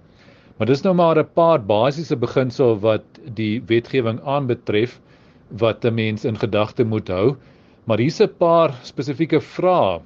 Maar 0.57 0.67
dis 0.67 0.83
nou 0.83 0.93
maar 0.95 1.19
'n 1.19 1.33
paar 1.35 1.59
basiese 1.59 2.15
beginsel 2.15 2.79
wat 2.79 3.03
die 3.35 3.61
wetgewing 3.67 4.19
aanbetref 4.23 4.99
wat 5.49 5.85
'n 5.85 5.93
mens 5.93 6.25
in 6.25 6.37
gedagte 6.37 6.83
moet 6.83 7.07
hou. 7.07 7.35
Maar 7.85 7.97
hier's 7.97 8.21
'n 8.21 8.37
paar 8.37 8.73
spesifieke 8.83 9.41
vrae 9.41 10.01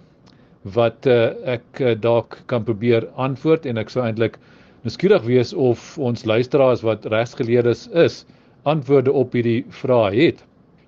wat 0.63 1.06
uh, 1.06 1.32
ek 1.46 1.80
uh, 1.80 1.96
dalk 1.96 2.42
kan 2.46 2.63
probeer 2.63 3.08
antwoord 3.16 3.66
en 3.66 3.78
ek 3.78 3.89
sou 3.89 4.04
eintlik 4.04 4.38
nuuskierig 4.84 5.24
wees 5.24 5.54
of 5.54 5.98
ons 5.98 6.25
luisteraars 6.25 6.82
wat 6.82 7.06
regsgeleerdes 7.06 7.88
is 7.88 8.25
antwoorde 8.63 9.12
op 9.12 9.34
hierdie 9.34 9.66
vrae 9.70 10.16
het. 10.16 10.44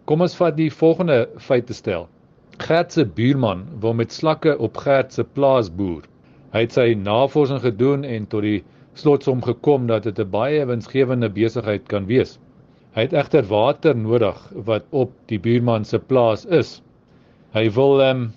Kom 0.06 0.22
ons 0.22 0.36
vat 0.36 0.58
die 0.58 0.72
volgende 0.72 1.30
feite 1.38 1.74
stel. 1.74 2.08
Gert 2.62 2.92
se 2.94 3.06
buurman 3.06 3.66
wil 3.80 3.94
met 3.98 4.14
slakke 4.14 4.58
op 4.58 4.78
Gert 4.78 5.14
se 5.14 5.24
plaas 5.24 5.70
boer. 5.76 6.04
Hy 6.54 6.66
het 6.66 6.76
sy 6.76 6.94
navorsing 6.94 7.62
gedoen 7.64 8.04
en 8.06 8.28
tot 8.30 8.46
die 8.46 8.60
slotsom 9.00 9.42
gekom 9.46 9.88
dat 9.90 10.04
dit 10.04 10.20
'n 10.20 10.30
baie 10.30 10.66
winsgewende 10.70 11.30
besigheid 11.30 11.88
kan 11.88 12.06
wees. 12.06 12.38
Hy 12.96 13.08
het 13.08 13.14
egter 13.14 13.48
water 13.48 13.96
nodig 13.96 14.38
wat 14.68 14.86
op 14.92 15.12
die 15.32 15.40
buurman 15.40 15.86
se 15.86 16.00
plaas 16.00 16.46
is. 16.46 16.82
Hy 17.56 17.70
wil 17.70 18.02
ehm 18.02 18.22
um, 18.22 18.30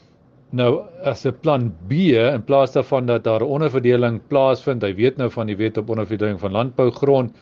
nou 0.54 0.84
as 1.02 1.26
'n 1.26 1.34
plan 1.42 1.72
B 1.88 1.92
in 2.14 2.42
plaas 2.42 2.72
daarvan 2.72 3.06
dat 3.06 3.24
daar 3.24 3.42
'n 3.42 3.54
onderverdeling 3.58 4.20
plaasvind, 4.28 4.82
hy 4.82 4.94
weet 4.94 5.16
nou 5.16 5.30
van 5.30 5.46
die 5.46 5.56
wet 5.56 5.76
op 5.76 5.90
onderverdeling 5.90 6.40
van 6.40 6.52
landbougrond, 6.52 7.34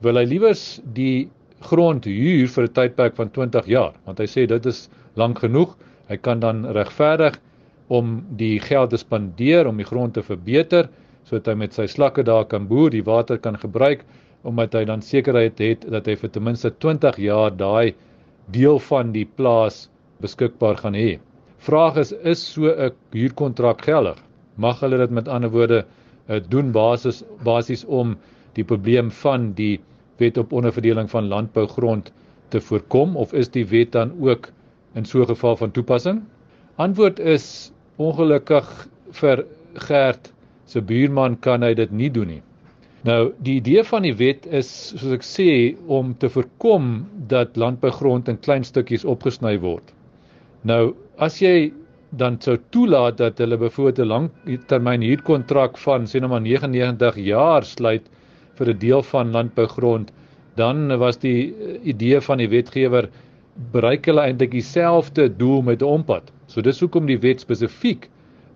wil 0.00 0.16
hy 0.16 0.24
liewers 0.24 0.80
die 0.94 1.30
grond 1.60 2.04
huur 2.04 2.48
vir 2.48 2.64
'n 2.64 2.72
tydperk 2.72 3.16
van 3.16 3.30
20 3.30 3.66
jaar, 3.66 3.92
want 4.04 4.18
hy 4.18 4.26
sê 4.26 4.46
dit 4.46 4.66
is 4.66 4.88
lank 5.14 5.38
genoeg. 5.38 5.76
Hy 6.08 6.16
kan 6.16 6.40
dan 6.40 6.64
regverdig 6.76 7.38
om 7.88 8.18
die 8.36 8.58
geld 8.60 8.90
te 8.90 9.00
spandeer 9.00 9.68
om 9.68 9.80
die 9.80 9.88
grond 9.88 10.14
te 10.14 10.22
verbeter 10.22 10.88
sodat 11.24 11.52
hy 11.52 11.54
met 11.62 11.76
sy 11.76 11.86
slakke 11.88 12.24
daar 12.24 12.44
kan 12.44 12.66
boer, 12.68 12.90
die 12.92 13.04
water 13.04 13.38
kan 13.40 13.56
gebruik 13.56 14.04
omdat 14.44 14.74
hy 14.76 14.84
dan 14.88 15.02
sekerheid 15.02 15.60
het 15.62 15.86
dat 15.88 16.08
hy 16.08 16.16
vir 16.20 16.32
ten 16.32 16.44
minste 16.44 16.70
20 16.84 17.16
jaar 17.24 17.54
daai 17.56 17.94
deel 18.52 18.78
van 18.90 19.12
die 19.14 19.24
plaas 19.24 19.86
beskikbaar 20.20 20.76
gaan 20.82 20.96
hê. 20.98 21.16
Vraag 21.64 21.96
is 22.02 22.12
is 22.12 22.42
so 22.52 22.68
'n 22.68 22.92
huurkontrak 23.12 23.80
geldig? 23.88 24.18
Mag 24.56 24.80
hulle 24.80 24.98
dit 24.98 25.10
met 25.10 25.28
ander 25.28 25.50
woorde 25.50 25.84
eh, 26.28 26.40
doen 26.48 26.72
basis 26.72 27.24
basies 27.44 27.84
om 27.84 28.16
die 28.54 28.64
probleem 28.64 29.10
van 29.10 29.52
die 29.54 29.80
wet 30.18 30.38
op 30.38 30.52
onderverdeling 30.52 31.10
van 31.10 31.28
landbougrond 31.28 32.12
te 32.48 32.60
voorkom 32.60 33.16
of 33.16 33.32
is 33.32 33.48
die 33.48 33.66
wet 33.66 33.92
dan 33.92 34.12
ook 34.20 34.52
in 34.94 35.04
so 35.04 35.20
'n 35.20 35.26
geval 35.26 35.56
van 35.56 35.70
toepassing? 35.70 36.22
Antwoord 36.76 37.18
is 37.18 37.72
ongelukkig 37.96 38.88
vir 39.12 39.44
Gert 39.74 40.32
se 40.66 40.80
buurman 40.80 41.36
kan 41.40 41.62
hy 41.62 41.74
dit 41.74 41.90
nie 41.90 42.10
doen 42.10 42.28
nie. 42.28 42.42
Nou 43.04 43.32
die 43.44 43.58
idee 43.60 43.84
van 43.84 44.02
die 44.02 44.14
wet 44.16 44.46
is 44.46 44.68
soos 44.96 45.12
ek 45.12 45.26
sê 45.28 45.76
om 45.86 46.14
te 46.18 46.30
voorkom 46.32 47.06
dat 47.28 47.56
landbougrond 47.56 48.28
in 48.28 48.40
klein 48.40 48.64
stukkies 48.64 49.04
opgesny 49.04 49.58
word. 49.60 49.92
Nou 50.62 50.94
as 51.18 51.40
jy 51.42 51.72
dan 52.16 52.38
sou 52.40 52.56
toelaat 52.70 53.18
dat 53.18 53.38
hulle 53.42 53.58
byvoorbeeld 53.58 53.98
'n 53.98 54.12
langtermyn 54.12 55.02
huurkontrak 55.02 55.78
van 55.78 56.06
sê 56.06 56.20
nou 56.20 56.30
maar 56.30 56.40
99 56.40 57.16
jaar 57.16 57.64
sluit 57.64 58.08
vir 58.56 58.68
'n 58.70 58.78
deel 58.78 59.02
van 59.02 59.32
landbougrond, 59.32 60.12
dan 60.56 60.98
was 60.98 61.18
die 61.18 61.52
idee 61.82 62.20
van 62.20 62.38
die 62.38 62.48
wetgewer 62.48 63.10
bereik 63.72 64.06
hulle 64.10 64.22
eintlik 64.26 64.50
dieselfde 64.50 65.28
doel 65.38 65.62
met 65.62 65.82
'n 65.82 65.90
ompad. 65.96 66.30
So 66.46 66.60
dis 66.60 66.80
hoekom 66.80 67.06
die 67.06 67.18
wet 67.18 67.40
spesifiek 67.40 68.08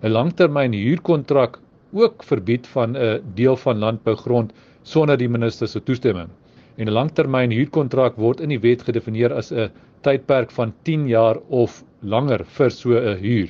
'n 0.03 0.11
langtermyn 0.11 0.73
huurkontrak 0.73 1.59
ook 1.93 2.23
verbied 2.23 2.67
van 2.67 2.97
'n 2.97 3.21
deel 3.35 3.55
van 3.55 3.79
landbougrond 3.79 4.53
sonder 4.83 5.17
die 5.17 5.29
minister 5.29 5.67
se 5.67 5.83
toestemming. 5.83 6.29
En 6.77 6.87
'n 6.87 6.91
langtermyn 6.93 7.51
huurkontrak 7.51 8.15
word 8.15 8.41
in 8.41 8.49
die 8.49 8.59
wet 8.59 8.81
gedefinieer 8.81 9.33
as 9.33 9.51
'n 9.51 9.71
tydperk 10.01 10.51
van 10.51 10.73
10 10.83 11.07
jaar 11.07 11.37
of 11.49 11.83
langer 12.01 12.43
vir 12.45 12.69
so 12.69 12.89
'n 12.89 13.17
huur. 13.17 13.49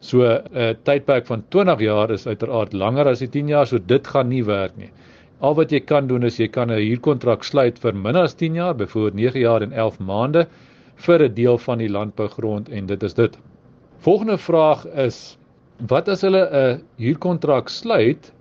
So 0.00 0.22
'n 0.24 0.76
tydperk 0.84 1.26
van 1.26 1.44
20 1.48 1.80
jaar 1.80 2.10
is 2.10 2.26
uiteraard 2.26 2.72
langer 2.72 3.08
as 3.08 3.18
die 3.18 3.28
10 3.28 3.48
jaar, 3.48 3.66
so 3.66 3.78
dit 3.78 4.06
gaan 4.06 4.28
nie 4.28 4.44
werk 4.44 4.76
nie. 4.76 4.90
Al 5.40 5.54
wat 5.54 5.70
jy 5.70 5.80
kan 5.80 6.06
doen 6.06 6.22
is 6.22 6.38
jy 6.38 6.48
kan 6.48 6.70
'n 6.70 6.78
huurkontrak 6.78 7.44
sluit 7.44 7.78
vir 7.78 7.94
minder 7.94 8.22
as 8.22 8.34
10 8.34 8.54
jaar, 8.54 8.74
byvoorbeeld 8.74 9.14
9 9.14 9.40
jaar 9.40 9.62
en 9.62 9.72
11 9.72 9.98
maande 9.98 10.46
vir 11.02 11.22
'n 11.28 11.34
deel 11.34 11.58
van 11.58 11.78
die 11.78 11.90
landbougrond 11.90 12.68
en 12.68 12.86
dit 12.86 13.02
is 13.02 13.14
dit. 13.14 13.38
Volgende 13.98 14.38
vraag 14.38 14.86
is 14.86 15.38
wat 15.88 16.08
as 16.08 16.22
hulle 16.22 16.42
'n 16.50 16.82
huurkontrak 16.96 17.68
sluit 17.68 18.32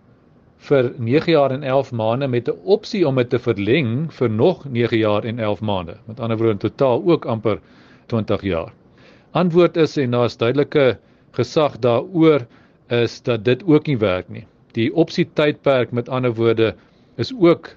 vir 0.67 0.91
9 0.97 1.31
jaar 1.31 1.51
en 1.51 1.63
11 1.63 1.91
maande 1.91 2.27
met 2.27 2.49
'n 2.49 2.59
opsie 2.63 3.07
om 3.07 3.15
dit 3.15 3.29
te 3.29 3.39
verleng 3.39 4.11
vir 4.13 4.29
nog 4.29 4.65
9 4.65 4.97
jaar 4.97 5.23
en 5.25 5.39
11 5.39 5.61
maande. 5.61 5.97
Met 6.07 6.19
ander 6.19 6.37
woorde 6.37 6.51
in 6.51 6.57
totaal 6.57 7.01
ook 7.05 7.25
amper 7.25 7.59
20 8.07 8.41
jaar. 8.41 8.73
Antwoord 9.31 9.77
is 9.77 9.97
en 9.97 10.11
daar's 10.11 10.37
duidelike 10.37 10.97
gesag 11.31 11.79
daaroor 11.79 12.45
is 12.89 13.21
dat 13.21 13.45
dit 13.45 13.63
ook 13.63 13.87
nie 13.87 13.97
werk 13.97 14.29
nie. 14.29 14.45
Die 14.71 14.93
opsie 14.93 15.29
tydperk 15.33 15.91
met 15.91 16.09
ander 16.09 16.33
woorde 16.33 16.75
is 17.15 17.33
ook 17.39 17.69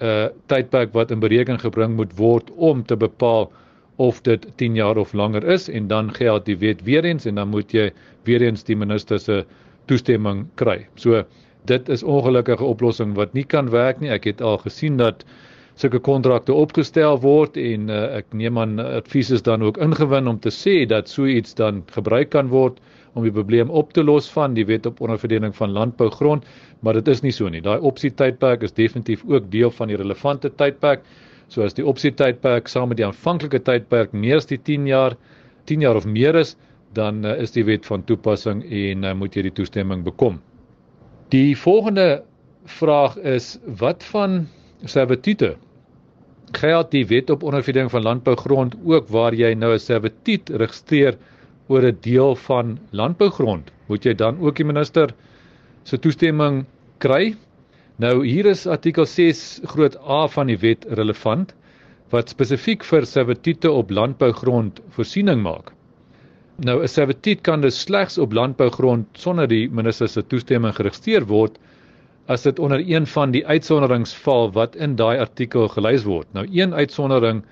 'n 0.00 0.04
uh, 0.04 0.26
tydperk 0.46 0.92
wat 0.92 1.10
in 1.10 1.20
berekening 1.20 1.60
gebring 1.60 1.96
moet 1.96 2.16
word 2.16 2.50
om 2.56 2.84
te 2.84 2.96
bepaal 2.96 3.52
of 3.96 4.20
dit 4.22 4.46
10 4.56 4.74
jaar 4.74 4.96
of 4.96 5.12
langer 5.12 5.44
is 5.44 5.68
en 5.68 5.88
dan 5.88 6.12
geld 6.14 6.46
die 6.46 6.56
wet 6.58 6.82
weer 6.82 7.04
eens 7.04 7.26
en 7.26 7.34
dan 7.34 7.48
moet 7.48 7.72
jy 7.72 7.90
weer 8.24 8.42
eens 8.42 8.64
die 8.64 8.76
minister 8.76 9.20
se 9.20 9.44
toestemming 9.86 10.46
kry. 10.54 10.86
So 10.94 11.24
dit 11.64 11.88
is 11.88 12.02
ongelukkige 12.02 12.64
oplossing 12.64 13.14
wat 13.14 13.32
nie 13.32 13.44
kan 13.44 13.70
werk 13.70 14.00
nie. 14.00 14.10
Ek 14.10 14.24
het 14.24 14.40
al 14.40 14.58
gesien 14.58 14.96
dat 14.96 15.24
sulke 15.74 15.98
kontrakte 15.98 16.52
opgestel 16.52 17.18
word 17.22 17.56
en 17.56 17.88
uh, 17.90 18.18
ek 18.18 18.34
neem 18.36 18.58
aan 18.60 18.80
advies 18.82 19.30
is 19.30 19.42
dan 19.42 19.62
ook 19.62 19.78
ingewin 19.80 20.28
om 20.28 20.38
te 20.40 20.52
sê 20.52 20.82
dat 20.88 21.08
so 21.08 21.26
iets 21.26 21.54
dan 21.54 21.82
gebruik 21.94 22.30
kan 22.34 22.50
word 22.52 22.80
om 23.14 23.24
die 23.26 23.32
probleem 23.32 23.70
op 23.70 23.92
te 23.92 24.04
los 24.04 24.28
van 24.32 24.54
die 24.56 24.64
wet 24.68 24.86
op 24.88 25.00
onderverdeling 25.04 25.52
van 25.56 25.72
landbougrond, 25.72 26.46
maar 26.80 26.96
dit 26.96 27.08
is 27.12 27.20
nie 27.22 27.32
so 27.32 27.48
nie. 27.48 27.60
Daai 27.60 27.80
opsie 27.80 28.10
tydperk 28.10 28.64
is 28.64 28.72
definitief 28.72 29.24
ook 29.28 29.50
deel 29.52 29.70
van 29.70 29.92
die 29.92 29.98
relevante 30.00 30.48
tydperk. 30.56 31.04
So 31.52 31.66
as 31.66 31.74
die 31.76 31.84
opsie 31.84 32.14
tydperk 32.16 32.70
saam 32.72 32.88
met 32.88 32.96
die 32.96 33.04
aanvanklike 33.04 33.60
tydperk 33.66 34.14
meer 34.16 34.38
as 34.40 34.48
die 34.48 34.56
10 34.56 34.86
jaar, 34.88 35.18
10 35.68 35.84
jaar 35.84 35.98
of 36.00 36.06
meer 36.08 36.38
is, 36.40 36.54
dan 36.96 37.26
uh, 37.28 37.34
is 37.44 37.52
die 37.52 37.64
wet 37.68 37.84
van 37.88 38.04
toepassing 38.08 38.62
en 38.64 39.04
uh, 39.04 39.12
moet 39.16 39.36
jy 39.36 39.44
die 39.48 39.56
toestemming 39.60 40.00
bekom. 40.06 40.38
Die 41.32 41.52
volgende 41.56 42.22
vraag 42.78 43.18
is 43.20 43.58
wat 43.80 44.04
van 44.12 44.46
servitute? 44.88 45.54
Geld 46.56 46.90
die 46.92 47.04
wet 47.12 47.30
op 47.32 47.44
ondervinding 47.48 47.92
van 47.92 48.04
landbougrond 48.08 48.76
ook 48.88 49.12
waar 49.12 49.36
jy 49.36 49.52
nou 49.54 49.74
'n 49.74 49.80
servitut 49.80 50.48
registreer 50.64 51.20
oor 51.68 51.84
'n 51.84 51.98
deel 52.00 52.36
van 52.48 52.78
landbougrond? 52.92 53.68
Moet 53.88 54.04
jy 54.04 54.14
dan 54.14 54.40
ook 54.40 54.56
die 54.56 54.68
minister 54.68 55.12
se 55.84 55.98
toestemming 55.98 56.64
kry 56.98 57.34
Nou 58.02 58.24
hier 58.26 58.48
is 58.50 58.64
artikel 58.66 59.06
6 59.06 59.60
groot 59.70 59.94
A 60.10 60.24
van 60.32 60.48
die 60.50 60.56
wet 60.58 60.82
relevant 60.98 61.52
wat 62.10 62.32
spesifiek 62.32 62.82
vir 62.88 63.04
servitute 63.06 63.70
op 63.70 63.92
landbougrond 63.94 64.80
voorsiening 64.96 65.38
maak. 65.44 65.70
Nou 66.66 66.82
'n 66.82 66.88
servituut 66.88 67.44
kan 67.46 67.60
dus 67.60 67.78
slegs 67.80 68.18
op 68.18 68.32
landbougrond 68.32 69.06
sonder 69.12 69.46
die 69.46 69.68
minister 69.70 70.08
se 70.08 70.22
toestemming 70.22 70.74
geregistreer 70.74 71.28
word 71.30 71.60
as 72.26 72.42
dit 72.42 72.58
onder 72.58 72.82
een 72.82 73.06
van 73.06 73.30
die 73.30 73.46
uitsonderings 73.46 74.14
val 74.24 74.50
wat 74.52 74.76
in 74.76 74.96
daai 74.96 75.18
artikel 75.18 75.68
gelys 75.68 76.02
word. 76.02 76.26
Nou 76.34 76.46
een 76.50 76.74
uitsondering 76.74 77.44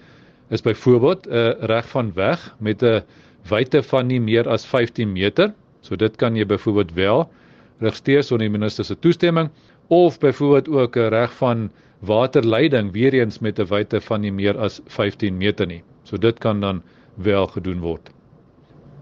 is 0.50 0.62
byvoorbeeld 0.62 1.26
'n 1.26 1.32
uh, 1.32 1.52
reg 1.60 1.88
van 1.88 2.12
weg 2.14 2.54
met 2.58 2.82
'n 2.82 3.02
wyte 3.48 3.82
van 3.82 4.06
nie 4.06 4.20
meer 4.20 4.48
as 4.48 4.66
15 4.66 5.12
meter. 5.12 5.54
So 5.80 5.96
dit 5.96 6.16
kan 6.16 6.36
jy 6.36 6.46
byvoorbeeld 6.46 6.92
wel 6.94 7.30
registreer 7.78 8.22
sonder 8.22 8.48
die 8.48 8.58
minister 8.58 8.84
se 8.84 8.98
toestemming 8.98 9.50
of 9.90 10.18
byvoorbeeld 10.18 10.68
ook 10.68 10.96
'n 10.96 11.09
reg 11.09 11.35
van 11.35 11.70
waterleiding 11.98 12.92
weer 12.92 13.12
eens 13.12 13.38
met 13.38 13.59
'n 13.59 13.66
wyte 13.66 14.00
van 14.00 14.20
nie 14.20 14.33
meer 14.33 14.59
as 14.59 14.81
15 14.87 15.37
meter 15.37 15.66
nie. 15.66 15.83
So 16.03 16.16
dit 16.16 16.38
kan 16.38 16.61
dan 16.61 16.83
wel 17.14 17.46
gedoen 17.46 17.81
word. 17.81 18.11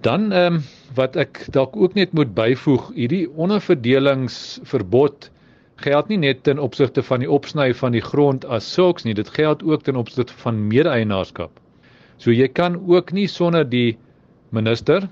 Dan 0.00 0.32
ehm 0.32 0.54
um, 0.54 0.62
wat 0.94 1.16
ek 1.16 1.46
dalk 1.50 1.76
ook 1.76 1.94
net 1.94 2.12
moet 2.12 2.34
byvoeg, 2.34 2.90
hierdie 2.94 3.30
onderverdelingsverbod 3.30 5.30
geld 5.76 6.08
nie 6.08 6.18
net 6.18 6.42
ten 6.42 6.58
opsigte 6.58 7.02
van 7.02 7.20
die 7.20 7.30
opsny 7.30 7.74
van 7.74 7.92
die 7.92 8.02
grond 8.02 8.44
as 8.44 8.72
sulks 8.72 9.04
nie, 9.04 9.14
dit 9.14 9.28
geld 9.28 9.62
ook 9.62 9.82
ten 9.82 9.96
opsigte 9.96 10.32
van 10.42 10.66
mede-eienaarskap. 10.66 11.50
So 12.16 12.30
jy 12.30 12.48
kan 12.48 12.86
ook 12.86 13.12
nie 13.12 13.28
sonder 13.28 13.68
die 13.68 13.98
minister 14.50 15.08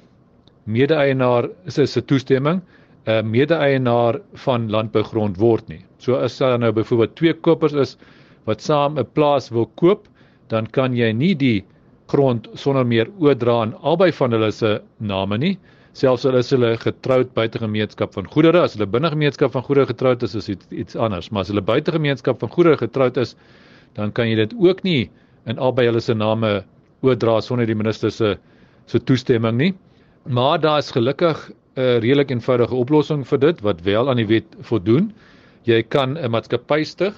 mede-eienaar 0.65 1.49
'n 1.67 2.05
toestemming 2.07 2.63
'n 3.07 3.11
uh, 3.13 3.23
mede-eienaar 3.23 4.21
van 4.45 4.71
landbougrond 4.71 5.37
word 5.39 5.69
nie. 5.69 5.85
So 5.99 6.17
as 6.19 6.39
daar 6.39 6.59
nou 6.59 6.73
byvoorbeeld 6.73 7.15
twee 7.17 7.35
kopers 7.35 7.73
is 7.73 7.97
wat 8.45 8.63
saam 8.63 8.99
'n 8.99 9.07
plaas 9.15 9.51
wil 9.51 9.71
koop, 9.75 10.09
dan 10.49 10.67
kan 10.67 10.95
jy 10.97 11.13
nie 11.13 11.35
die 11.35 11.65
grond 12.11 12.49
sonder 12.55 12.87
meer 12.87 13.09
oordra 13.19 13.61
aan 13.63 13.75
albei 13.83 14.13
van 14.13 14.33
hulle 14.33 14.51
se 14.53 14.81
name 14.99 15.39
nie. 15.39 15.57
Selfs 15.93 16.27
al 16.29 16.37
is 16.37 16.51
hulle 16.51 16.77
getroud 16.77 17.33
buite 17.35 17.59
gemeenskap 17.59 18.13
van 18.15 18.27
goedere 18.29 18.61
as 18.61 18.75
hulle 18.77 18.87
binne 18.87 19.11
gemeenskap 19.11 19.53
van 19.53 19.63
goedere 19.63 19.87
getroud 19.87 20.23
is 20.23 20.35
is 20.35 20.49
iets, 20.49 20.67
iets 20.71 20.97
anders. 20.97 21.31
Maar 21.31 21.47
as 21.47 21.49
hulle 21.49 21.63
buite 21.63 21.93
gemeenskap 21.93 22.39
van 22.41 22.53
goedere 22.53 22.77
getroud 22.77 23.17
is 23.17 23.35
dan 23.95 24.13
kan 24.13 24.29
jy 24.29 24.37
dit 24.37 24.55
ook 24.61 24.83
nie 24.85 25.11
in 25.47 25.59
albei 25.59 25.87
hulle 25.87 26.01
se 26.01 26.15
name 26.15 26.65
oordra 27.03 27.41
sonder 27.41 27.67
die 27.67 27.79
minister 27.79 28.11
se 28.11 28.37
se 28.87 28.99
toestemming 28.99 29.57
nie. 29.59 29.75
Maar 30.27 30.61
daar 30.61 30.79
is 30.79 30.91
gelukkig 30.91 31.51
'n 31.77 32.01
redelik 32.03 32.31
eenvoudige 32.31 32.75
oplossing 32.75 33.25
vir 33.31 33.39
dit 33.39 33.61
wat 33.61 33.83
wel 33.89 34.09
aan 34.11 34.21
die 34.23 34.31
wet 34.35 34.55
voldoen 34.69 35.11
jy 35.69 35.83
kan 35.83 36.17
'n 36.19 36.31
maatskappy 36.31 36.85
stig 36.85 37.15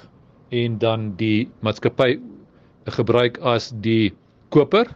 en 0.62 0.79
dan 0.79 1.12
die 1.16 1.49
maatskappy 1.62 2.18
gebruik 2.97 3.38
as 3.55 3.71
die 3.87 4.12
koper 4.57 4.88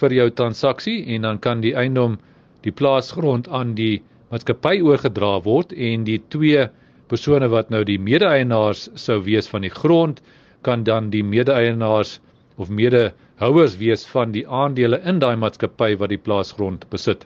vir 0.00 0.12
jou 0.12 0.28
transaksie 0.40 0.98
en 1.14 1.22
dan 1.22 1.38
kan 1.38 1.60
die 1.60 1.74
eiendom 1.74 2.18
die 2.66 2.74
plaasgrond 2.80 3.48
aan 3.48 3.74
die 3.78 4.02
maatskappy 4.32 4.80
oorgedra 4.82 5.32
word 5.44 5.72
en 5.72 6.04
die 6.04 6.18
twee 6.34 6.66
persone 7.08 7.48
wat 7.48 7.70
nou 7.70 7.84
die 7.88 7.98
mede-eienaars 7.98 8.88
sou 9.06 9.20
wees 9.30 9.48
van 9.48 9.64
die 9.64 9.72
grond 9.80 10.20
kan 10.66 10.84
dan 10.84 11.10
die 11.14 11.22
mede-eienaars 11.24 12.18
of 12.58 12.68
medehouers 12.68 13.78
wees 13.80 14.04
van 14.12 14.34
die 14.36 14.44
aandele 14.62 15.00
in 15.04 15.22
daai 15.22 15.36
maatskappy 15.36 15.94
wat 15.96 16.10
die 16.12 16.20
plaasgrond 16.28 16.88
besit. 16.90 17.24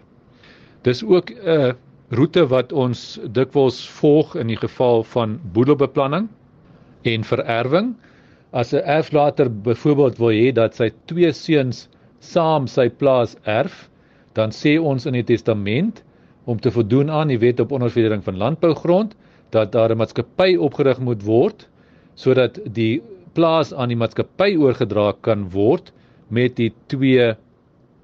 Dis 0.82 1.04
ook 1.04 1.30
'n 1.30 1.74
roete 2.10 2.46
wat 2.46 2.72
ons 2.72 3.20
dikwels 3.30 3.76
volg 3.88 4.34
in 4.36 4.48
die 4.50 4.56
geval 4.56 5.04
van 5.04 5.40
boedelbeplanning 5.52 6.28
en 7.02 7.24
vererwing. 7.24 7.94
As 8.50 8.72
'n 8.74 8.82
erflater 8.84 9.48
byvoorbeeld 9.50 10.18
wil 10.18 10.34
hê 10.34 10.52
dat 10.52 10.74
sy 10.74 10.90
twee 11.06 11.32
seuns 11.32 11.88
saam 12.18 12.66
sy 12.66 12.88
plaas 12.88 13.36
erf, 13.44 13.88
dan 14.34 14.50
sê 14.50 14.80
ons 14.80 15.06
in 15.06 15.12
die 15.12 15.24
testament 15.24 16.02
om 16.44 16.58
te 16.60 16.70
voldoen 16.70 17.10
aan 17.10 17.28
die 17.28 17.38
wet 17.38 17.60
op 17.60 17.72
onderverdeling 17.72 18.24
van 18.24 18.36
landbougrond 18.36 19.14
dat 19.50 19.72
daar 19.72 19.90
'n 19.90 19.96
maatskappy 19.96 20.56
opgerig 20.56 20.98
moet 20.98 21.22
word 21.22 21.68
sodat 22.14 22.58
die 22.74 23.02
plaas 23.32 23.72
aan 23.74 23.88
die 23.88 23.96
maatskappy 23.96 24.56
oorgedra 24.56 25.12
kan 25.20 25.50
word 25.50 25.92
met 26.28 26.56
die 26.56 26.72
twee 26.86 27.34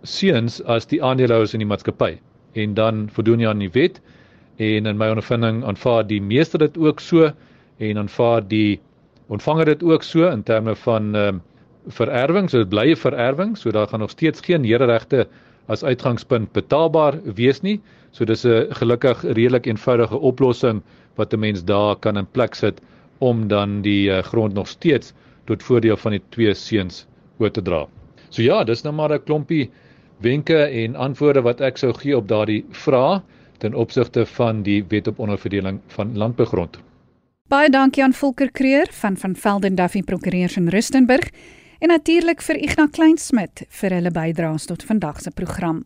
seuns 0.03 0.63
as 0.65 0.87
die 0.87 1.03
aandeelhouers 1.03 1.55
in 1.55 1.59
die 1.59 1.73
maatskappy 1.75 2.19
en 2.53 2.75
dan 2.75 3.09
voldoen 3.13 3.41
jy 3.41 3.49
aan 3.49 3.59
die 3.59 3.73
wet 3.73 4.01
en 4.57 4.87
in 4.87 4.97
my 4.97 5.09
ondervinding 5.09 5.65
aanvaar 5.65 6.07
die 6.07 6.21
meester 6.23 6.59
dit 6.59 6.79
ook 6.79 7.01
so 7.01 7.33
en 7.79 7.99
aanvaar 7.99 8.49
die 8.49 8.81
ontvanger 9.29 9.65
dit 9.65 9.83
ook 9.83 10.03
so 10.03 10.29
in 10.31 10.43
terme 10.43 10.75
van 10.75 11.15
ehm 11.15 11.35
um, 11.35 11.43
vererwing 11.89 12.51
so 12.51 12.59
dit 12.59 12.69
bly 12.69 12.91
'n 12.91 12.97
vererwing 12.97 13.57
so 13.57 13.71
daar 13.71 13.89
gaan 13.89 14.01
nog 14.01 14.11
steeds 14.11 14.41
geen 14.41 14.65
hereregte 14.65 15.27
as 15.69 15.85
uitgangspunt 15.85 16.53
betaalbaar 16.57 17.21
wees 17.37 17.61
nie. 17.61 17.79
So 18.11 18.25
dis 18.25 18.45
'n 18.45 18.67
gelukkig 18.81 19.23
redelik 19.23 19.67
eenvoudige 19.67 20.19
oplossing 20.19 20.83
wat 21.17 21.33
'n 21.33 21.39
mens 21.39 21.65
daar 21.65 21.97
kan 21.97 22.17
in 22.17 22.27
plek 22.27 22.55
sit 22.55 22.81
om 23.19 23.49
dan 23.49 23.83
die 23.83 24.09
uh, 24.11 24.23
grond 24.23 24.55
nog 24.55 24.69
steeds 24.69 25.13
tot 25.45 25.63
voordeel 25.63 25.97
van 25.97 26.13
die 26.13 26.23
twee 26.29 26.55
seuns 26.55 27.07
oor 27.39 27.51
te 27.51 27.63
dra. 27.63 27.87
So 28.29 28.43
ja, 28.43 28.65
dis 28.65 28.83
nou 28.83 28.95
maar 28.95 29.13
'n 29.13 29.25
klompie 29.25 29.71
wenke 30.21 30.57
en 30.57 30.97
antwoorde 30.97 31.41
wat 31.41 31.61
ek 31.61 31.77
sou 31.77 31.95
gee 31.95 32.17
op 32.17 32.29
daardie 32.29 32.67
vraag 32.71 33.23
ten 33.59 33.75
opsigte 33.75 34.27
van 34.27 34.63
die 34.63 34.85
wet 34.89 35.07
op 35.07 35.19
onderverdeling 35.19 35.81
van 35.87 36.17
landbougrond. 36.17 36.79
Baie 37.49 37.71
dankie 37.71 38.03
aan 38.03 38.13
Volker 38.13 38.51
Creer 38.51 38.89
van 38.91 39.17
van 39.17 39.37
Velden 39.37 39.75
Duffy 39.75 40.03
Prokureurs 40.03 40.57
in 40.57 40.69
Rustenburg 40.69 41.31
en 41.79 41.89
natuurlik 41.89 42.43
vir 42.43 42.57
Ignas 42.57 42.91
Kleinsmid 42.91 43.63
vir 43.81 43.91
hulle 43.95 44.11
bydraes 44.11 44.67
tot 44.67 44.85
vandag 44.85 45.21
se 45.23 45.31
program. 45.31 45.85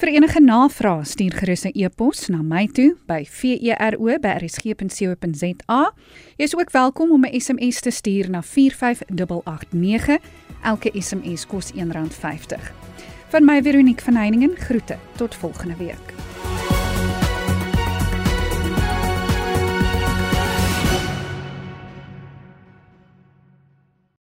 Vir 0.00 0.08
enige 0.14 0.40
navrae 0.40 1.04
stuur 1.04 1.32
gerus 1.32 1.64
'n 1.64 1.70
e-pos 1.74 2.28
na 2.28 2.42
my 2.42 2.66
toe 2.66 2.96
by 3.06 3.24
vero@rsg.co.za. 3.24 5.92
Jy 6.36 6.44
is 6.44 6.56
ook 6.56 6.70
welkom 6.70 7.12
om 7.12 7.24
'n 7.24 7.40
SMS 7.40 7.80
te 7.80 7.90
stuur 7.90 8.30
na 8.30 8.42
45889. 8.42 10.18
Elke 10.62 10.90
SMS 10.94 11.46
kos 11.46 11.72
R1.50. 11.72 12.85
Van 13.28 13.44
my 13.44 13.62
Veronique 13.62 14.04
van 14.04 14.14
Heiningen 14.14 14.56
groete 14.56 14.96
tot 15.16 15.34
volgende 15.34 15.76
week. 15.76 16.25